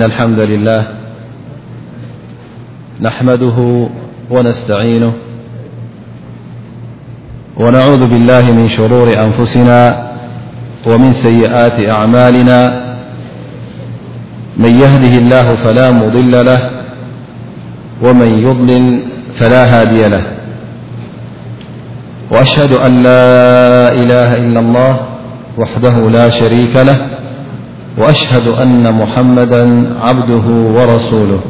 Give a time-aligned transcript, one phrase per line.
[0.00, 0.88] إن الحمد لله
[3.00, 3.88] نحمده
[4.30, 5.12] ونستعينه
[7.56, 10.08] ونعوذ بالله من شرور أنفسنا
[10.86, 12.58] ومن سيئات أعمالنا
[14.56, 16.70] من يهده الله فلا مضل له
[18.02, 19.02] ومن يضلل
[19.38, 20.22] فلا هادي له
[22.30, 23.22] وأشهد أن لا
[23.92, 25.00] إله إلا الله
[25.58, 27.18] وحده لا شريك له
[27.98, 30.44] وأشهد أن محمدا عبده
[30.76, 31.40] ورسوله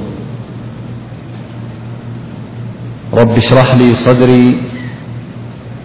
[3.15, 4.47] رب اشرح لي صدري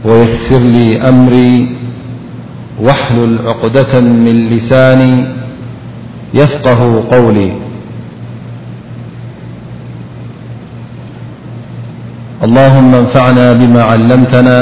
[0.06, 1.54] ويسر لي أمري
[2.86, 5.14] واحلل عقدة من لساني
[6.34, 6.82] يفقه
[7.14, 7.50] قولي
[12.46, 14.58] اللهم انفعنا بما علمتنا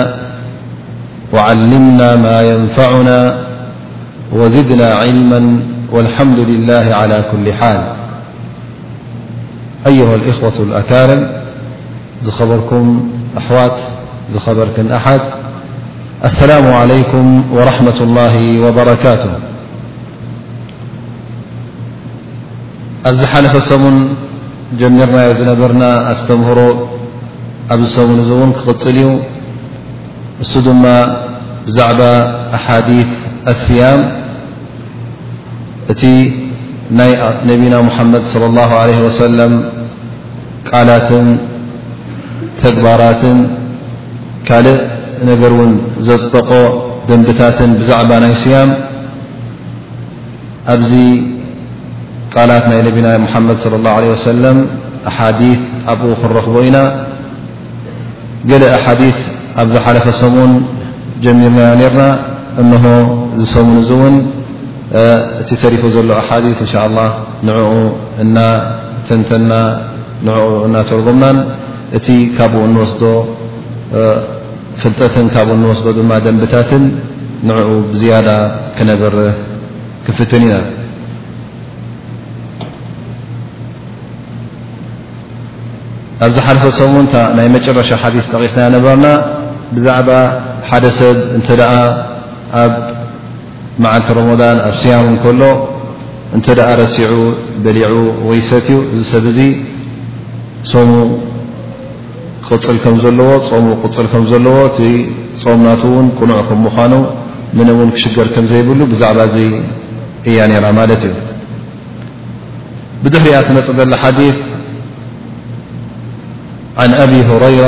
[1.33, 3.19] وعلمنا ما ينفعنا
[4.39, 7.95] وزدنا علما والحمد لله على كل حال
[9.87, 11.41] أيها الإخوة الأكارم
[12.21, 13.79] زخبركم أحوات
[14.45, 15.21] خبركن أحد
[16.23, 19.31] السلام عليكم ورحمة الله وبركاته
[23.05, 24.15] ازحلف سمن
[24.79, 26.91] جمرنا نبرنا أستمهره
[27.71, 29.17] أبسمن زنكقل
[30.51, 30.85] سدم
[31.67, 31.99] بزعب
[32.57, 33.07] أحاديث
[33.47, 34.20] السيام
[35.91, 36.03] እቲ
[36.99, 37.11] ናይ
[37.49, 39.53] ነቢና ሙሓመድ صለ ላه ለ ወሰለም
[40.69, 41.27] ቃላትን
[42.61, 43.37] ተግባራትን
[44.47, 44.79] ካልእ
[45.29, 45.71] ነገር እውን
[46.07, 46.49] ዘፅጠቆ
[47.07, 48.69] ደንብታትን ብዛዕባ ናይ ስያም
[50.73, 50.91] ኣብዚ
[52.33, 54.57] ቃላት ናይ ነብና ሙሓመድ صለ ላሁ ለ ወሰለም
[55.09, 56.77] ኣሓዲት ኣብኡ ክንረኽቦ ኢና
[58.49, 59.19] ገለ ሓዲት
[59.61, 60.51] ኣብ ዝሓለፈ ሰሙን
[61.23, 62.03] ጀሚርና ነርና
[62.61, 62.83] እንሆ
[63.39, 64.15] ዝሰሙን እዙ እውን
[65.41, 67.05] እቲ ተሪፎ ዘሎ ኣሓዲث እንሻء له
[67.47, 67.57] ንኡ
[68.23, 69.51] እናተንተና
[70.27, 71.37] ንኡ እናተርጎምናን
[71.97, 72.07] እቲ
[72.37, 73.03] ካብኡ ንወስዶ
[74.81, 76.83] ፍልጠትን ካብኡ ንወስዶ ድማ ደንብታትን
[77.47, 77.67] ንኡ
[77.99, 78.29] ዝያዳ
[78.77, 79.33] ክነበርህ
[80.05, 80.55] ክፍትን ኢና
[86.25, 86.91] ኣብዝ ሓለፈ ሰን
[87.37, 88.03] ናይ መጨረሻ ሓ
[88.33, 89.07] ጠቂስና ነበርና
[89.75, 90.09] ብዛዕባ
[90.69, 91.17] ሓደ ሰብ
[92.59, 92.63] እ
[93.83, 95.41] መዓልቲ رمضን ኣብ ስያም ከሎ
[96.37, 97.13] እንተ ኣ ረሲዑ
[97.65, 97.87] ደሊع
[98.29, 99.45] ወይሰት ዩ እዚ ሰብ ዙ
[100.71, 100.91] ሰሙ
[102.47, 103.31] ቅፅል ከ ዘለዎ
[103.65, 104.57] ሙ ፅል ከ ዘለዎ
[104.89, 104.91] እ
[105.43, 106.93] ጾምናት ን ቁኑዕ ከም ምዃኑ
[107.57, 109.19] ምن ን ክሽገር ከም ዘይብሉ ብዛዕባ
[110.29, 111.13] እያ ነራ ማለት እዩ
[113.03, 114.19] ብድሕሪኣ تመፅዘلሓث
[116.81, 117.65] عن أብ هረير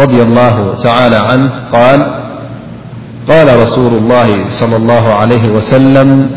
[0.00, 1.50] رض الله تعلى عنه
[1.98, 2.00] ል
[3.28, 6.30] قال رسول الله صلى الله عليه وسلم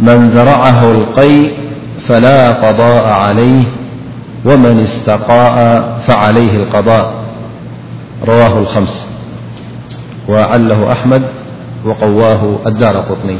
[0.00, 1.52] من ذرعه القيء
[2.00, 3.62] فلا قضاء عليه
[4.44, 7.14] ومن استقاء فعليه القضاء
[8.26, 9.06] رواه الخمس
[10.28, 11.22] وعله أحمد
[11.84, 13.36] وقواه الدار قطني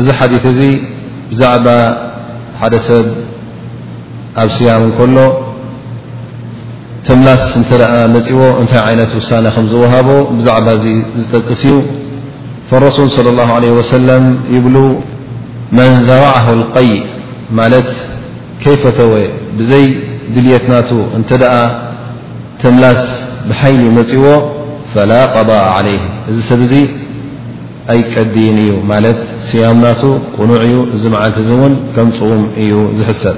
[0.00, 0.82] ذ حديثذي
[1.32, 1.96] زعب
[2.60, 2.92] حدس
[4.36, 5.49] أبسيام كله
[7.06, 10.86] ተምላስ እንተ ደኣ መፂዎ እንታይ ዓይነት ውሳነ ከም ዝውሃቦ ብዛዕባ እዚ
[11.22, 11.74] ዝጠቅስ እዩ
[12.70, 14.24] فاረሱል صለى الله عله ወሰለም
[14.54, 14.76] ይብሉ
[15.76, 16.90] መን ዘራዓሁ الቀይ
[17.58, 17.88] ማለት
[18.62, 19.12] ከይፈተወ
[19.58, 19.86] ብዘይ
[20.34, 21.54] ድልየትናቱ እንተ ደኣ
[22.60, 23.02] ተምላስ
[23.48, 24.24] ብሓይሊ መፂዎ
[24.92, 26.74] ፈላ ቐضእ عለይه እዚ ሰብ ዙ
[27.94, 30.02] ኣይቀዲን እዩ ማለት ስያሙናቱ
[30.36, 33.36] ቁኑዕ እዩ እዚ መዓል ዚ እውን ከም ፅዉም እዩ ዝሕሰብ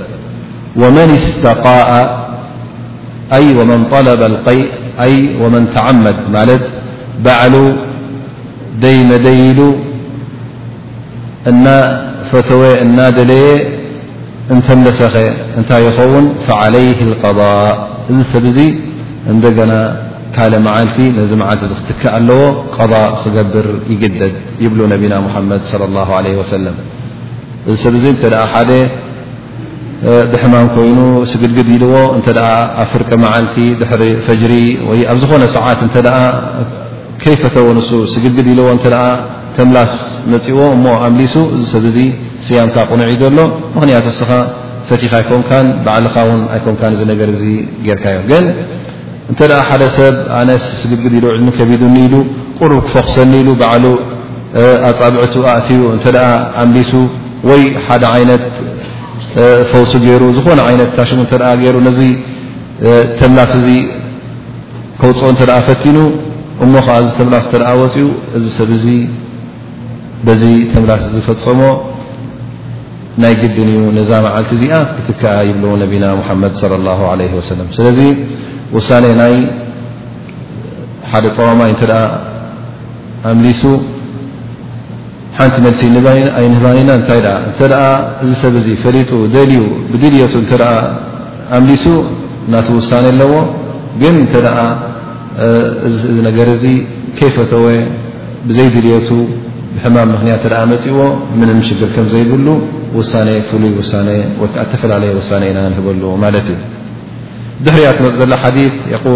[0.97, 1.87] መን ስተቃእ
[3.31, 4.23] أ ومن طلب
[4.99, 5.07] ا
[5.43, 6.17] ومن تعمد
[7.27, 7.77] بعل
[8.85, 9.61] ديمديل
[12.31, 12.63] فتወ
[12.97, 13.45] نا دلي
[14.57, 15.15] نتمسخ
[15.61, 17.69] እታይ يخوን فعليه القضاء
[18.19, 18.59] ذ سبز
[19.37, 19.61] ندن
[20.37, 20.97] كل معلت
[21.33, 22.41] ن معلف تك ኣلዎ
[22.93, 24.35] ضاء قبر يقدد
[24.65, 26.75] يبلو نبنا محمد صلى الله عليه وسلم
[30.31, 30.99] ብሕማም ኮይኑ
[31.33, 32.29] ስግድግድ ኢልዎ እተ
[32.85, 34.53] ኣብፍርቂ መዓልቲ ድሕሪ ፈጅሪ
[34.89, 35.97] ወ ኣብ ዝኾነ ሰዓት እተ
[37.23, 38.87] ከይፈተዎ ንሱ ስግድግድ ኢልዎ እተ
[39.57, 39.93] ተምላስ
[40.33, 42.07] መፂዎ እሞ ኣምሊሱ እዚ ሰብ ዙ
[42.47, 43.39] ስያምካ ቑኑዒ ዘሎ
[43.75, 44.31] ምክንያቱ ስኻ
[44.91, 47.53] ፈቲኻ ኣይኮምን ባዓልኻ ውን ኣይኮምካ እ ነገር እ
[47.87, 48.45] ጌርካዮ ግን
[49.31, 50.51] እንተ ሓደ ሰብ ኣነ
[50.81, 52.15] ስግድግድ ኢልከቢዱኒ ኢሉ
[52.61, 53.85] ቁሩብ ክፈኽሰኒኢሉ በዓሉ
[54.91, 56.07] ኣፃብዕቱ ኣእትዩ እተ
[56.65, 56.93] ኣምሊሱ
[57.51, 58.43] ወይ ሓደ ዓይነት
[59.71, 61.33] ፈውሱ ገይሩ ዝኾነ ዓይነት ታሽሙ እተ
[61.63, 62.01] ገይሩ ነዚ
[63.21, 63.69] ተምላስ እዚ
[65.01, 65.99] ከውፅኦ እንተ ኣ ፈቲኑ
[66.65, 68.05] እሞ ከዓ እዚ ተምላስ እተኣ ወፅኡ
[68.39, 68.87] እዚ ሰብ እዚ
[70.27, 70.43] በዚ
[70.73, 71.61] ተምላስ ዝፈፀሞ
[73.23, 76.91] ናይ ግድን እዩ ነዛ መዓልቲ እዚኣ ክትከዓ ይብል ነቢና ሙሓመድ ለ ላ
[77.21, 77.99] ለ ወሰለም ስለዚ
[78.77, 79.35] ውሳኔ ናይ
[81.13, 82.03] ሓደ ፀወማይ እንተደኣ
[83.31, 83.63] ኣምሊሱ
[85.37, 85.83] ሓንቲ መልሲ
[86.37, 87.21] ኣ ንህባኒና እታይ
[87.51, 87.61] እተ
[88.25, 89.61] እዚ ሰብ ፈሪጡ ደልዩ
[89.93, 90.53] ብድልየቱ እተ
[91.59, 91.85] ኣምሊሱ
[92.53, 93.33] ናተ ውሳن ኣለዎ
[94.03, 94.35] ግን እተ
[96.29, 96.67] ነገር ዚ
[97.19, 97.65] ከይፈተወ
[98.49, 99.09] ብዘይድልየቱ
[99.75, 100.99] ብሕማም ምክንያት ተ መፅዎ
[101.41, 102.47] ምን ሽግር ከም ዘይብሉ
[103.13, 103.21] ሳ
[103.51, 103.99] ፍሉይ ሳ
[104.73, 106.61] ተፈላለየ ውሳ ኢና ህበሉ ማለት እዩ
[107.67, 108.35] دሕሪኣ تመፅበላ
[109.05, 109.07] ث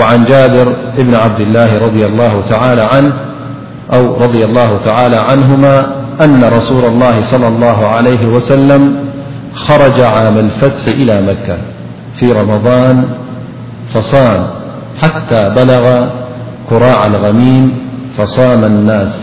[0.00, 2.30] وعن ጃብር ብن ዓብድله ر الله
[2.78, 3.04] لى عن
[3.92, 8.96] أو رضي الله تعالى عنهما أن رسول الله صلى الله عليه وسلم
[9.54, 11.58] خرج عام الفتح إلى مكة
[12.16, 13.04] في رمضان
[13.94, 14.46] فصام
[15.02, 16.08] حتى بلغ
[16.70, 17.78] كراع الغميم
[18.16, 19.20] فصام الناس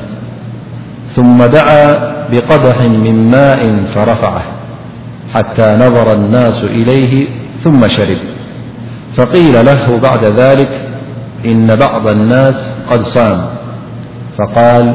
[1.16, 1.98] ثم دعى
[2.31, 4.42] بقدح من ماء فرفعه
[5.36, 7.28] حتى نظر الناس إليه
[7.64, 8.18] ثم شرب
[9.16, 10.69] فقيل له بعد ذلك
[11.46, 13.42] إن بعض الناس قد صام
[14.42, 14.86] فقال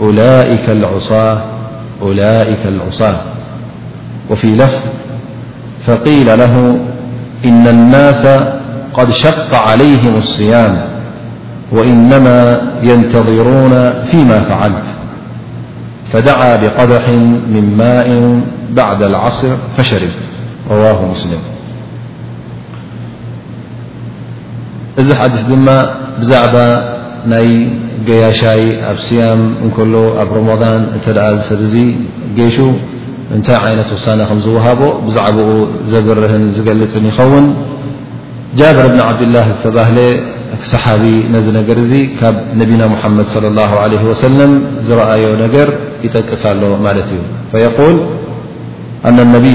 [0.00, 0.66] أأولئك
[2.66, 3.18] العصاة
[4.30, 4.80] وفي لفظ
[5.86, 6.78] فقيل له
[7.44, 8.26] إن الناس
[8.94, 10.78] قد شق عليهم الصيام
[11.72, 14.84] وإنما ينتظرون فيما فعلت
[16.12, 17.08] فدعا بقدح
[17.48, 18.40] من ماء
[18.72, 20.08] بعد العصر فشرب
[20.70, 21.38] رواه مسلم
[24.98, 25.82] إذ حدث دم
[26.20, 26.82] بزعبن
[28.08, 31.74] ገያሻይ ኣብ ስያም እንከሎ ኣብ ሮመضን እንተ ደኣ ዝሰብ እዙ
[32.38, 32.56] ገሹ
[33.36, 35.50] እንታይ ዓይነት ውሳነ ከም ዝወሃቦ ብዛዕባኡ
[35.92, 37.46] ዘበርህን ዝገልፅን ይኸውን
[38.58, 39.98] ጃበር ብን ዓብድላህ ዝተባህለ
[40.72, 41.04] ሰሓቢ
[41.34, 44.52] ነዚ ነገር እዚ ካብ ነቢና ሙሓመድ صى اله ع ወሰለም
[44.86, 45.68] ዝረኣዮ ነገር
[46.06, 47.20] ይጠቅሳሎ ማለት እዩ
[47.52, 47.96] فየقል
[49.16, 49.54] ነይ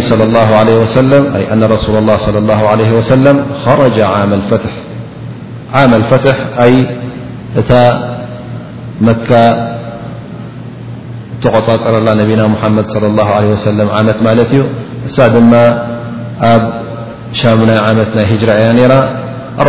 [1.74, 2.30] ረሱ ላه ص
[3.00, 3.38] ወሰለም
[3.84, 6.74] ረጀ ዓመል ፈትሕ ኣይ
[7.60, 7.70] እታ
[9.10, 9.30] መካ
[11.38, 14.62] እተቆፃፀረላ ነቢና ሙሓመድ صለى ላه ወሰለም ዓመት ማለት እዩ
[15.08, 15.54] እሳ ድማ
[16.54, 16.62] ኣብ
[17.40, 18.94] ሻሙናይ ዓመት ናይ ሂጅራ እያ ነይራ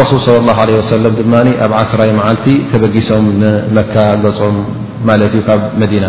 [0.00, 1.32] ረሱል صለى ላه ወሰለም ድማ
[1.64, 3.94] ኣብ ዓስራይ መዓልቲ ተበጊሶም ንመካ
[4.24, 4.56] ገጾም
[5.08, 6.04] ማለት እዩ ካብ መዲና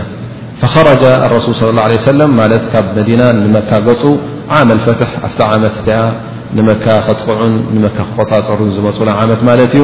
[0.62, 1.04] ፈخረጃ
[1.36, 4.04] ረሱል ص ላه ሰለም ማለት ካብ መዲና ንመካ ገፁ
[4.58, 6.00] ዓመል ፈትሕ ኣፍታ ዓመት ቲያ
[6.58, 9.84] ንመካ ከጥቕዑን ንመካ ክቆፃፀሩን ዝመፁለ ዓመት ማለት እዩ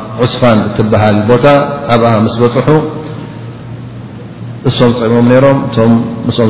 [0.33, 1.45] ፋ እتበሃል ቦታ
[1.93, 2.67] ኣብኣ مስ በፅሑ
[4.69, 5.95] እሶም ፅሞም ሮም ቶ ም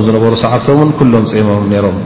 [0.08, 1.98] ዝነበሩ ሰعبቶን كሎም ፅሞም ነሮም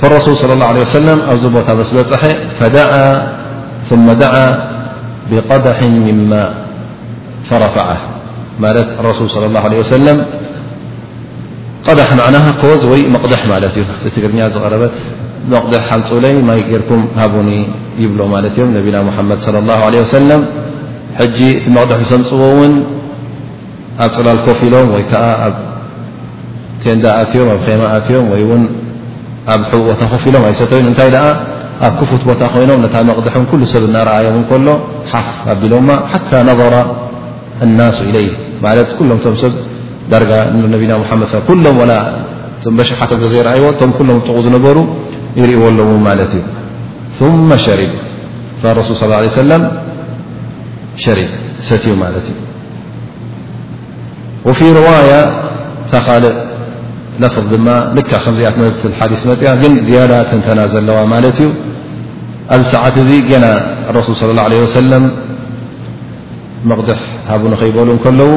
[0.00, 2.22] فالرሱل صلى الله عليه وسل ኣብዚ ቦታ مስ በፅሐ
[2.58, 2.60] ف
[3.88, 4.34] ثم دع
[5.30, 5.78] ብقدح
[7.48, 7.86] فرفع
[8.62, 10.06] ማት الرሱل صلى الله عله وسل
[11.86, 13.78] قدح عና ከዝ ወይ መቕደح ማለ እዩ
[14.14, 14.94] ትግርኛ ዝغረበት
[15.52, 17.50] መቕድ ሓንፅብለይ ማይ ገርኩም ሃቡኒ
[18.02, 18.96] ይብሎ ማለት እም ነቢና
[19.28, 20.40] መድ صى ه عه ሰለም
[21.20, 22.74] ሕጂ እቲ መቕድሒ ሰምፅዎ ውን
[24.04, 25.54] ኣብ ፅላል ኮፍ ኢሎም ወይ ከዓ ኣብ
[26.82, 28.62] ቴንዳ ኣትዮም ኣብ ማ ኣትዮም ወይን
[29.54, 31.10] ኣብ ቡ ቦታ ኮፍ ኢሎም ኣይሰተዩ እንታይ
[31.86, 34.68] ኣብ ክፉት ቦታ ኮይኖም ነታ መቕድሕ ኩ ሰብ እናርኣዮም ከሎ
[35.12, 36.74] ሓፍ ኣቢሎማ ሓታ ነظራ
[37.64, 38.16] الናሱ ኢለ
[38.64, 39.52] ማለት ኩሎም ቶም ሰብ
[40.12, 40.30] ዳጋ
[40.62, 41.62] ነና መድ
[42.68, 44.76] ሎም ሸሓቶ ዘይረኣዎ ቶም ኩሎም ጥቁ ዝነበሩ
[45.42, 46.40] ي እ
[47.20, 47.92] ثم شرب
[48.62, 49.40] فرሱ صى اه عليه س
[51.04, 51.30] شرب
[51.68, 51.90] ሰትዩ
[52.20, 52.28] እዩ
[54.48, 55.20] وفي روية
[55.90, 56.02] ኻእ
[57.34, 57.52] فظ ድ
[57.96, 58.52] ልك ከዚ ኣ
[59.18, 61.38] ث መፅያ ግን ዝيዳተና ዘለዋ ማ እዩ
[62.54, 63.10] ኣብሰዓት እዚ
[63.90, 64.92] الرسل صى الله عليه وسل
[66.78, 68.30] غدح ሃبنከيበሉ ከለዉ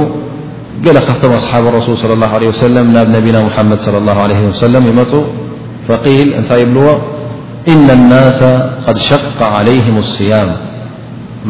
[0.95, 2.63] ل ካብቶ ኣصሓب الرس صلى الله عليه وس
[2.95, 5.11] ናብ ና محمድ صلى الله عليه وسل يፁ
[5.97, 6.87] ል እንታይ ይብልዎ
[7.73, 8.39] እና ናስ
[8.85, 10.49] ቀድ ሸቀ ዓለይህም ኣስያም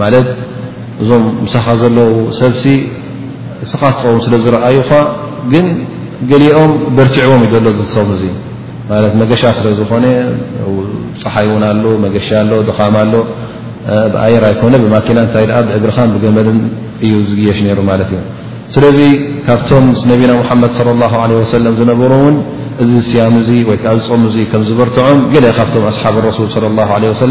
[0.02, 0.28] ማለት
[1.02, 2.10] እዞም ምሳኻ ዘለዉ
[2.42, 2.64] ሰብሲ
[3.72, 5.02] ስኻትፀውም ስለ ዝረአዩ ኻ
[5.52, 5.68] ግን
[6.32, 8.24] ገሊኦም በርቲዕዎም ይደሎ ዝሰም እዙ
[8.92, 10.06] ማለት መገሻ ስለ ዝኾነ
[11.24, 13.14] ፀሓይ እውን ኣሎ መገሻ ኣሎ ድኻማ ኣሎ
[14.14, 16.60] ብኣየር ኣይኮነ ብማኪና እንታይ ድኣ ብእግርኻን ብገመድን
[17.06, 18.20] እዩ ዝግየሽ ነይሩ ማለት እዩ
[18.74, 19.00] ስለዚ
[19.46, 22.36] ካብቶም ነቢና ሙሓመድ صለ ላه ለ ወሰለም ዝነበሩ ውን
[22.84, 24.22] እዚ ስያም እ ወይዓ ዝፅም
[24.52, 25.20] ከም ዝበርትዖም
[25.58, 27.28] ካብቶም ኣስሓብ ሱል صى له عله ሰ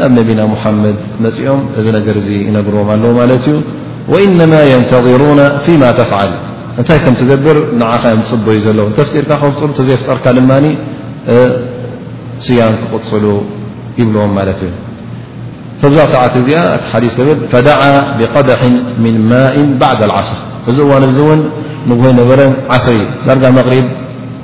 [0.00, 2.16] ናብ ነቢና ሓመድ መፅኦም እዚ ነገር
[2.46, 3.56] ይነግርዎም ኣለዎ ማለት እዩ
[4.26, 6.30] ኢنማ يንተظሩና ፊማ ተፍል
[6.78, 9.30] እንታይ ከም ትገብር ንዓኻ ዮ ፅበ እዩ ዘለዉ ተፍርካ
[9.60, 10.50] ከፍ ተዘይፍጠርካ ድማ
[12.44, 13.24] ስያም ክቕፅሉ
[14.00, 14.72] ይብልዎም ማለት እዩ
[15.80, 17.80] ተብዛ ሰዓት እዚኣ እቲ ሓዲث ብል ፈደع
[18.18, 18.62] ብقደሒ
[19.04, 20.38] ምن ማء ባعድ لዓስር
[20.70, 21.40] እዚ እዋን እዚ እውን
[21.88, 22.40] ንኮይ ነበረ
[22.74, 22.96] ዓስር
[23.28, 23.42] ዳጋ
[23.72, 23.76] ሪ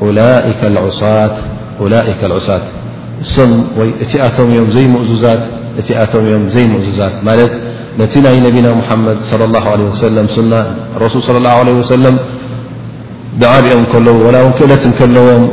[0.00, 2.64] ሳላከ ልዑሳት
[3.24, 5.42] እሶም ወይ እቲኣቶም እዮም ዘይ እዙዛት
[5.80, 7.52] እቲኣቶም እዮም ዘይ ሙእዙዛት ማለት
[8.00, 9.38] ነቲ ናይ ነቢና ሙሓመድ ሰለ
[10.38, 10.52] ሱና
[11.04, 11.48] ረሱል ለ ላ
[11.82, 12.14] ወሰለም
[13.42, 15.44] ድዓርኦም ከለዉ ወላ እውን ክእለት ከለዎም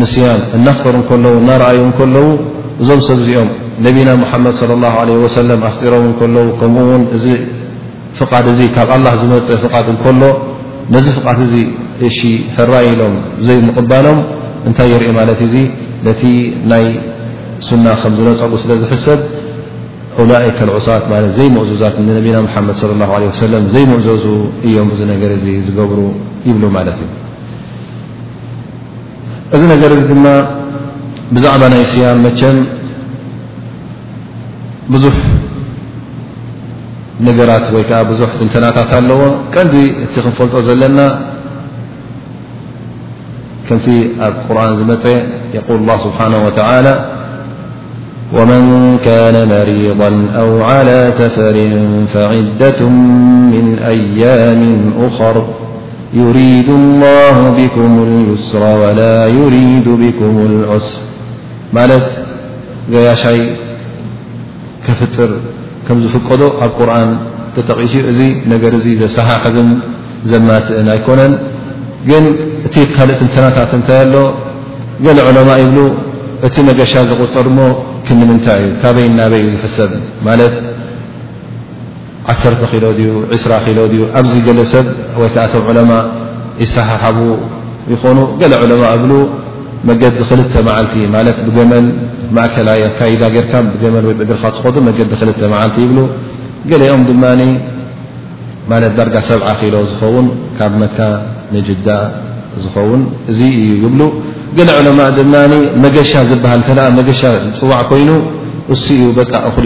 [0.00, 2.26] ንስያም እናፍጠር ከለዉ እናረኣዮም ከለዉ
[2.82, 3.48] እዞም ሰብእዚኦም
[3.86, 7.26] ነቢና ሙሓመድ صለ ላ ለ ወሰለም ኣፍጢሮም እከለዉ ከምኡውን እዚ
[8.18, 10.22] ፍቓድ እዚ ካብ ኣላ ዝመፅእ ፍቓድ እንከሎ
[10.94, 11.54] ነዚ ፍቓድ እዚ
[12.08, 12.18] እሺ
[12.56, 13.14] ሕራ ኢሎም
[13.46, 14.18] ዘይምቕባሎም
[14.68, 15.54] እንታይ የርኢ ማለት እዚ
[16.06, 16.22] ነቲ
[16.70, 16.84] ናይ
[17.68, 19.20] ስና ከም ዝነፀጉ ስለ ዝሕሰብ
[20.18, 24.24] ውላእከ ልዑሳት ማለት ዘይመእዘዛት ንነቢና ምሓመድ صለ ላ ለ ሰለም ዘይመእዘዙ
[24.66, 26.00] እዮም እዚ ነገር እዚ ዝገብሩ
[26.48, 27.08] ይብሉ ማለት እዩ
[29.56, 30.26] እዚ ነገር እዚ ድማ
[31.34, 32.58] ብዛዕባ ናይ ስያም መቸም
[34.94, 35.16] ብዙሕ
[37.28, 39.20] ነገራት ወይከዓ ብዙሕ ትንተናታት ኣለዎ
[39.54, 39.74] ቀንዲ
[40.04, 40.98] እቲ ክንፈልጦ ዘለና
[43.68, 43.78] كم
[44.48, 44.98] قرآن مي
[45.54, 46.94] يقول الله سبحانه وتعالى
[48.38, 48.62] ومن
[49.04, 51.56] كان مريضا أو على سفر
[52.14, 52.88] فعدة
[53.54, 55.46] من أيام أخر
[56.14, 60.98] يريد الله بكم اليسر ولا يريد بكم العسر
[61.72, 62.06] مالت
[62.90, 63.38] يشي
[64.88, 65.30] كفتر
[65.88, 67.08] كمفقده قرآن
[67.56, 69.42] تتقشؤي نجريصحاح
[70.26, 71.30] زماتناكن
[72.08, 72.24] ግን
[72.66, 74.14] እቲ ካልእትንተናታት እንታይ ኣሎ
[75.04, 75.78] ገለ ዕለማ ይብሉ
[76.46, 77.60] እቲ መገሻ ዘቕፅር ሞ
[78.06, 79.92] ክንምንታይ እዩ ካበይ ናበይ እዩ ዝሕሰብ
[80.26, 80.54] ማለት
[82.32, 84.86] ዓሰርተ ኺሎ ድዩ ዒስራ ኪሎ ዩ ኣብዚ ገለ ሰብ
[85.22, 85.92] ወይከዓቶም ዕለማ
[86.62, 87.18] ይሰሓሓቡ
[87.92, 89.12] ይኾኑ ገለ ዕለማ ብሉ
[89.88, 91.86] መገዲ ክልተ መዓልቲ ማለት ብገመል
[92.36, 95.98] ማእከላ ኣካዳ ጌርካ ብገመ ወብእግርካ ትኾዱ መገዲ ክልተ መዓልቲ ይብሉ
[96.70, 97.24] ገሌኦም ድማ
[98.72, 100.26] ማለት ዳርጋ ሰብዓ ኪሎ ዝከውን
[100.58, 100.96] ካብ መካ
[101.88, 101.96] ዳ
[102.64, 103.40] ዝውን እ እዩ
[103.84, 104.00] ይብ
[104.80, 105.34] ዕለማء ድማ
[105.84, 106.32] መገሻ ዝ
[107.08, 108.10] መሻ ዝፅዋዕ ኮይኑ
[108.74, 109.06] እሱ እዩ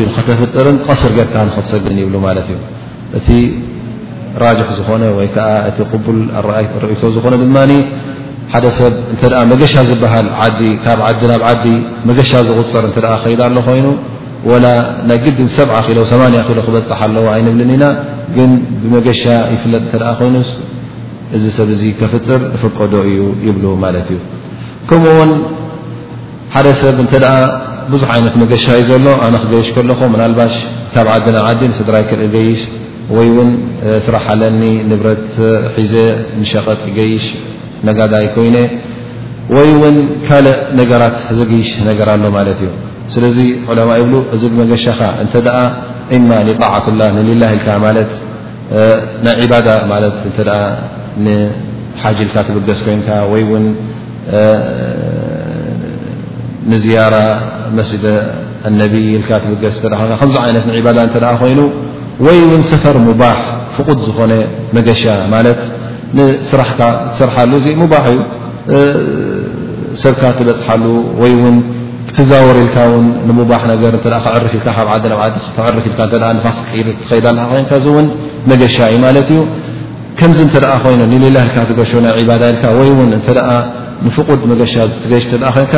[0.00, 0.06] ሉ
[0.40, 2.50] ፍጥርን ቀስር ጌርካ ክሰግን ይብሉ ማት እዩ
[3.18, 3.28] እቲ
[4.42, 6.20] ራጅح ዝኾነ ወይ ዓ እቲ ቡል
[6.84, 7.58] ርእቶ ዝኾነ ድማ
[8.52, 10.12] ሓደ ሰብ እተ መገሻ ዝሃ
[11.28, 11.66] ናብ ዓዲ
[12.08, 12.84] መገሻ ዝغፅር
[13.24, 13.86] ከይ ሎ ኮይኑ
[14.64, 14.68] ላ
[15.08, 15.96] ናይ ግድ ሰ 8
[16.56, 17.84] ሎ ክበፅሓ ኣለዎ ኣይንብል ኢና
[18.34, 18.36] ግ
[18.82, 19.22] ብመገሻ
[19.54, 19.84] ይፍለጥ
[20.34, 20.46] ይ
[21.36, 24.18] እዚ ሰብ እዚ ከፍጥር ፍቀዶ እዩ ይብሉ ማለት እዩ
[24.88, 25.30] ከምኡውን
[26.54, 27.34] ሓደ ሰብ እንተ ደኣ
[27.92, 30.54] ብዙሕ ዓይነት መገሻ እዩ ዘሎ ኣነ ክገይሽ ከለኹ ምናልባሽ
[30.94, 32.60] ካብ ዓዲና ዓዲ ንሰድራይ ክርኢ ገይሽ
[33.16, 33.50] ወይ ውን
[34.06, 35.28] ስራሓለኒ ንብረት
[35.76, 35.94] ሒዘ
[36.40, 37.26] ንሸቐጥ ይገይሽ
[37.88, 38.56] ነጋዳይ ኮይነ
[39.56, 42.70] ወይ እውን ካልእ ነገራት ዘግይሽ ነገር ኣሎ ማለት እዩ
[43.14, 43.38] ስለዚ
[43.72, 45.58] ዕለማ ይብሉ እዚ ብመገሻኻ እንተ ደኣ
[46.16, 48.10] እማ ንጣዕት ላ ንልላ ኢልካ ማለት
[49.24, 50.38] ናይ ዕባዳ ማለት እተ
[52.02, 53.08] ሓጅ ልካ ትብገስ ኮንካ
[53.42, 53.44] ይ
[56.84, 57.16] ዝያራ
[57.90, 59.20] ስ ይ
[59.76, 60.64] ስ ዚ ይነት
[61.42, 61.60] ኮይኑ
[62.26, 63.38] ወይ ው ሰፈር ሙባح
[63.76, 64.32] ፍቕድ ዝኾነ
[64.76, 65.02] መገሻ
[66.50, 68.20] ስራሕካ ትሰርሓሉ እ ሙባ እዩ
[70.02, 70.84] ሰብካ ትበፅሓሉ
[71.30, 71.56] ይ ን
[72.16, 72.76] ትዛወር ኢልካ
[73.50, 73.52] ባ
[76.46, 76.82] ፋስ ከ ይ
[78.50, 79.40] መገሻ እዩ ት እዩ
[80.20, 82.06] ከምዚ እተኣ ኮይኑ ንሌላ ልካ ትገሾና
[82.42, 83.28] ዳ ልካ ወይ ውን እተ
[84.06, 85.74] ንፍቁድ መገሻ ትገሽ ተ ኮይንካ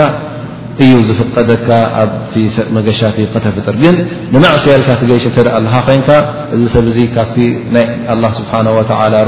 [0.85, 1.69] እዩ ዝፍቀደካ
[2.03, 3.95] ኣብመገሻቲ ክተፍጥር ግን
[4.35, 5.25] ንማዕስያ ልካ ትገሸ
[5.57, 6.11] ኣለ ኮይንካ
[6.55, 7.37] እዚ ሰብ ዙ ካብቲ
[7.75, 7.87] ናይ
[8.41, 8.53] ስብሓ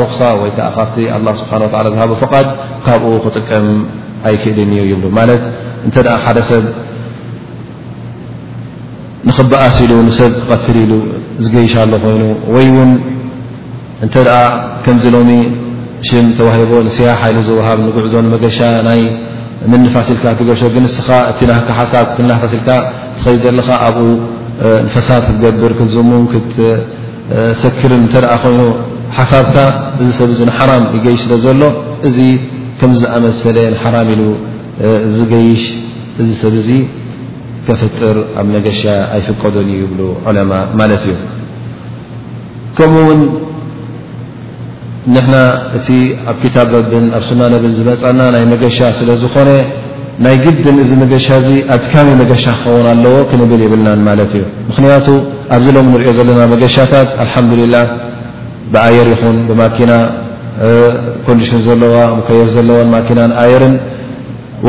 [0.02, 0.94] ሩክሳ ወይ ከዓ ካብ
[1.42, 2.32] ስብሓ ዝሃብ ፍ
[2.86, 3.68] ካብኡ ክጥቀም
[4.30, 5.44] ኣይክእልኒ ይብሉ ማለት
[5.86, 6.64] እንተ ሓደ ሰብ
[9.28, 10.94] ንኽበኣሲ ኢሉ ንሰብ ቀትር ሉ
[11.44, 13.10] ዝገይሻሎ ኮይኑ ይ
[14.04, 14.38] እንተ ደኣ
[14.84, 15.30] ከምዚ ሎሚ
[16.08, 19.00] ሽም ተዋሂቦ ንስያሓ ኢሉ ዝውሃብ ንጉዕዞን መገሻ ናይ
[19.72, 21.08] ምንፋሲልካ ትገሾ ግን ንስኻ
[21.44, 22.68] እና ሓሳብ ክናፋሲልካ
[23.16, 24.00] ትኸይድ ዘለኻ ኣብኡ
[24.84, 28.60] እንፈሳት ክትገብር ክዝሙን ክትሰክርን እተ ኣ ኮይኑ
[29.18, 29.54] ሓሳብካ
[30.00, 31.62] እዚ ሰብ ዚ ንሓራም ይገይሽ ስለ ዘሎ
[32.08, 32.18] እዚ
[32.80, 34.22] ከምዝኣመሰለ ንሓራም ኢሉ
[35.16, 35.62] ዝገይሽ
[36.20, 36.70] እዚ ሰብ ዚ
[37.66, 38.82] ከፍጥር ኣብ ነገሻ
[39.16, 41.16] ኣይፈቀዶን ይብሉ ዕለማ ማለት እዩ
[42.76, 43.20] ከምኡውን
[45.14, 45.34] ንሕና
[45.76, 45.88] እቲ
[46.30, 49.50] ኣብ ክታብ ብን ኣብ ሱናንብን ዝመፀና ናይ መገሻ ስለዝኾነ
[50.24, 55.06] ናይ ግድን እዚ መገሻ ዚ ኣትካመ መገሻ ክኸውን ኣለዎ ክንብል ይብልናን ማለት እዩ ምክንያቱ
[55.56, 57.74] ኣብዚ ሎም ንሪኦ ዘለና መገሻታት ልሓምዱላ
[58.74, 59.92] ብኣየር ይኹን ብማኪና
[61.26, 63.74] ኮንዲሽን ዘለዋ ሙከየፍ ዘለዎን ማኪናን ኣየርን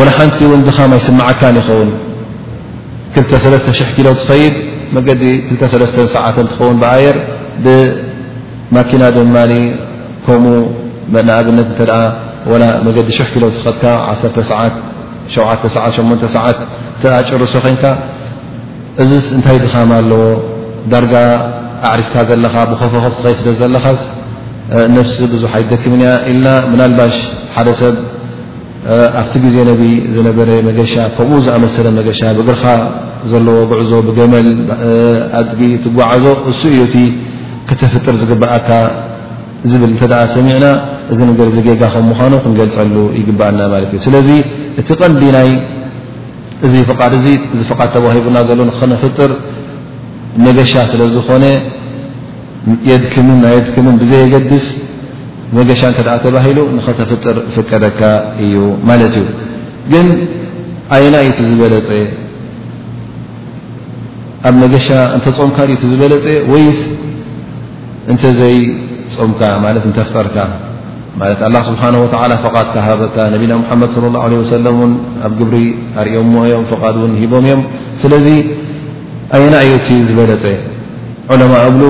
[0.08, 1.90] ላ ሓንቲ እውን ድኻማይ ስመዓካን ይኸውን
[3.14, 4.56] ክሰ0 ኪሎ ትፈይድ
[4.96, 5.24] መገዲ
[5.62, 7.18] 2ሰተ ሰዓተ እትኸውን ብኣየር
[7.66, 9.36] ብማኪና ድማ
[10.26, 10.56] ከምኡ
[11.16, 11.92] መናኣብነት እንተደ
[12.52, 14.76] ወላ መገዲ ሽሕ ክለውትኸትካ 1ሰዓት
[15.64, 16.58] ሸሰዓት 8 ሰዓት
[17.02, 17.84] ተ ጭርሶ ኮንካ
[19.04, 20.24] እዚስ እንታይ ድኻማ ኣለዎ
[20.92, 21.14] ዳርጋ
[21.92, 24.02] ኣዕሪፍካ ዘለኻ ብከፍኸፍት ኸይ ስለ ዘለኻስ
[24.96, 27.16] ነፍሲ ብዙሕ ኣይትደክምንእያ ኢልና ምናልባሽ
[27.56, 27.96] ሓደ ሰብ
[29.22, 29.82] ኣብቲ ግዜ ነብ
[30.16, 32.66] ዝነበረ መገሻ ከምኡ ዝኣመሰለ መገሻ ብእግርኻ
[33.32, 34.48] ዘለዎ ጉዕዞ ብገመል
[35.40, 36.96] ኣድጊ ትጓዓዞ እሱ እዩ እቲ
[37.70, 38.70] ክተፍጥር ዝግብኣካ
[39.72, 40.66] ዝብል እንተ ደኣ ሰሚዕና
[41.14, 44.30] እዚ ነገር ዚገጋ ከም ምዃኑ ክንገልፀሉ ይግባአልና ማለት እዩ ስለዚ
[44.82, 45.50] እቲ ቐንዲ ናይ
[46.66, 47.22] እዚ ፍቓድ እ
[47.54, 49.32] እዚ ቓድ ተዋሂቡና ዘሎ ክነፍጥር
[50.46, 51.46] መገሻ ስለ ዝኾነ
[52.90, 54.66] የድ ክምን ናየድክምን ብዘየገድስ
[55.58, 58.00] መገሻ እንተ ተባሂሉ ንኸተፍጥር ፍቀደካ
[58.44, 58.56] እዩ
[58.90, 59.26] ማለት እዩ
[59.92, 60.08] ግን
[60.96, 61.90] ዓይና እዩ ቲ ዝበለጠ
[64.48, 66.82] ኣብ መገሻ እንተፆምካእዩ ቲ ዝበለጠ ወይት
[68.12, 68.58] እንተዘይ
[69.22, 70.38] ፅምካ ማለት እንተፍጠርካ
[71.22, 74.94] ማለት ኣላ ስብሓነ ወላ ፈቓድካሃበካ ነቢና ሙሓመድ ለ ላه ወሰለም ን
[75.28, 75.56] ኣብ ግብሪ
[76.02, 77.62] ኣርኦም ሞእዮም ፈቓድ እውን ሂቦም እዮም
[78.04, 78.28] ስለዚ
[79.36, 80.44] ኣየና እዩ እቲ ዝበለፀ
[81.32, 81.84] ዑለማ እብሉ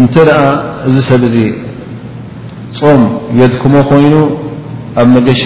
[0.00, 0.40] እንተ ደኣ
[0.88, 1.38] እዚ ሰብ ዚ
[2.80, 3.02] ፆም
[3.40, 4.14] የድኩሞ ኮይኑ
[5.00, 5.44] ኣብ መገሻ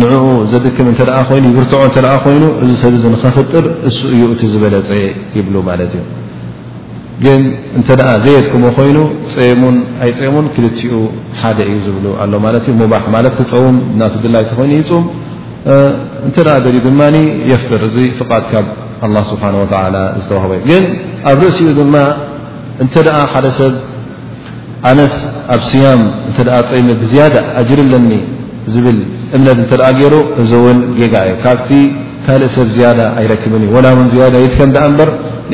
[0.00, 1.00] ንዕኡ ዘድክም እተ
[1.38, 4.90] ይኑ ይብርትዖ እተኣ ኮይኑ እዚ ሰብ ዚ ንኸፍጥር እሱ እዩ እቲ ዝበለፀ
[5.38, 6.02] ይብሉ ማለት እዩ
[7.24, 7.40] ግን
[7.78, 8.98] እንተ ኣ ዘየትከም ኮይኑ
[9.34, 10.92] ፀሙን ኣይፀሙን ክልትኡ
[11.40, 15.04] ሓደ እዩ ዝብሉ ኣሎ ማለት ሙባ ማለት ክፀውም ና ድላይ ተኮይኑ ይፁም
[16.26, 17.16] እንተኣ ደል ድማኒ
[17.50, 18.66] የፍጥር እዚ ፍቓት ካብ
[19.04, 19.82] ኣ ስብሓ ተ
[20.24, 20.84] ዝተዋህበ እዩ ግን
[21.32, 21.94] ኣብ ርእሲኡ ድማ
[22.84, 23.74] እንተኣ ሓደ ሰብ
[24.90, 25.14] ኣነስ
[25.54, 26.38] ኣብ ስያም እተ
[26.70, 28.10] ፅም ብዝያዳ ኣጅር ኣለኒ
[28.74, 28.98] ዝብል
[29.36, 31.70] እምነት እንተኣ ገይሩ እዚእውን ጌጋ እዩ ካብቲ
[32.26, 35.10] ካልእ ሰብ ዝያዳ ኣይረክብን እዩ ወላ ውን ዝያ የከምኣ በር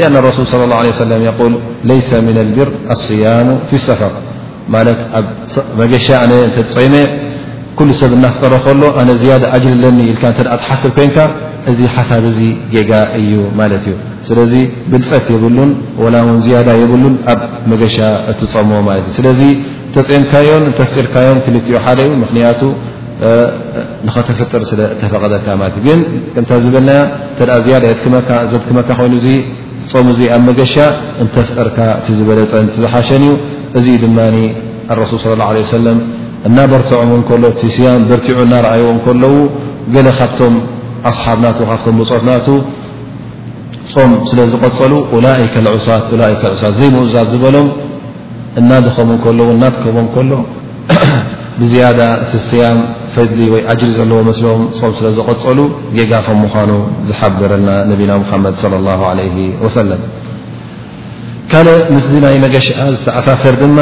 [0.07, 1.55] ኣ ረሱል صለ ه ሰ ል
[1.91, 4.13] ለይሰ ምና ልቢር ኣصያሙ ፊ ሰፈር
[4.73, 5.25] ማት ኣብ
[5.81, 6.95] መገሻ ኣ እተፀመ
[7.79, 11.17] ኩሉ ሰብ እናፍጠሮ ከሎ ኣነ ዝያደ ኣጅል ለኒ ኢል ተ ትሓስብ ኮንካ
[11.71, 12.41] እዚ ሓሳብ ዚ
[12.75, 13.95] ጌጋ እዩ ማለት እዩ
[14.29, 14.53] ስለዚ
[14.91, 15.71] ብልፀት የብሉን
[16.15, 17.97] ላ ውን ዝያዳ የብሉን ኣብ መገሻ
[18.33, 19.41] እትፀሞ ማለት እዩ ስለዚ
[19.95, 22.61] ተፅምካዮም ተፍጢርካዮም ክልዮ ሓደ እዩ ምክንያቱ
[24.07, 26.91] ንኸተፈጥር ስለ ተፈቐደካ ለ እ ግን ታ ዝበና
[27.41, 27.57] እተ
[28.53, 29.15] ዘጥክመካ ኮይኑ
[29.93, 30.75] ፆም እዚ ኣብ መገሻ
[31.23, 33.37] እንተፍጠርካ እቲ ዝበለፀንቲ ዝሓሸን እዩ
[33.79, 34.37] እዚኡ ድማኒ
[34.93, 35.99] ኣረሱል ላ ለ ሰለም
[36.49, 39.37] እናበርቲዖም እከሎ እቲ ስያም በርቲዑ እናረኣይዎም ከለዉ
[39.95, 40.55] ገለ ካብቶም
[41.11, 42.47] ኣስሓብናቱ ካብቶም ብፅፍናቱ
[43.95, 44.93] ፆም ስለ ዝቐፀሉ
[45.25, 47.69] ላከ ልዑሳት ላ ልዑሳት ዘይምኡዛት ዝበሎም
[48.61, 50.33] እናድኸም ከለዉ እናጥከቦም ከሎ
[51.61, 52.79] ብዝያዳ እቲ ስያም
[53.31, 55.59] ድሊ ወይ ጅሪ ዘለዎ መስሎም ፆም ስለዝቐፀሉ
[55.97, 56.71] ጌጋ ከም ምኳኑ
[57.09, 59.29] ዝሓበረና ነቢና ሙሓመድ ለ ላ ለ
[59.65, 60.01] ወሰለም
[61.53, 63.79] ካልእ ምስ ናይ መገሻ ዝተኣሳሰር ድማ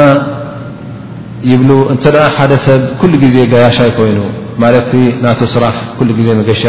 [1.51, 2.03] ይብሉ እንተ
[2.35, 4.19] ሓደ ሰብ ኩሉ ግዜ ጋያሻይ ኮይኑ
[4.61, 4.91] ማለቲ
[5.23, 6.63] ናቶ ስራሕ ኩሉ ግዜ መገሻ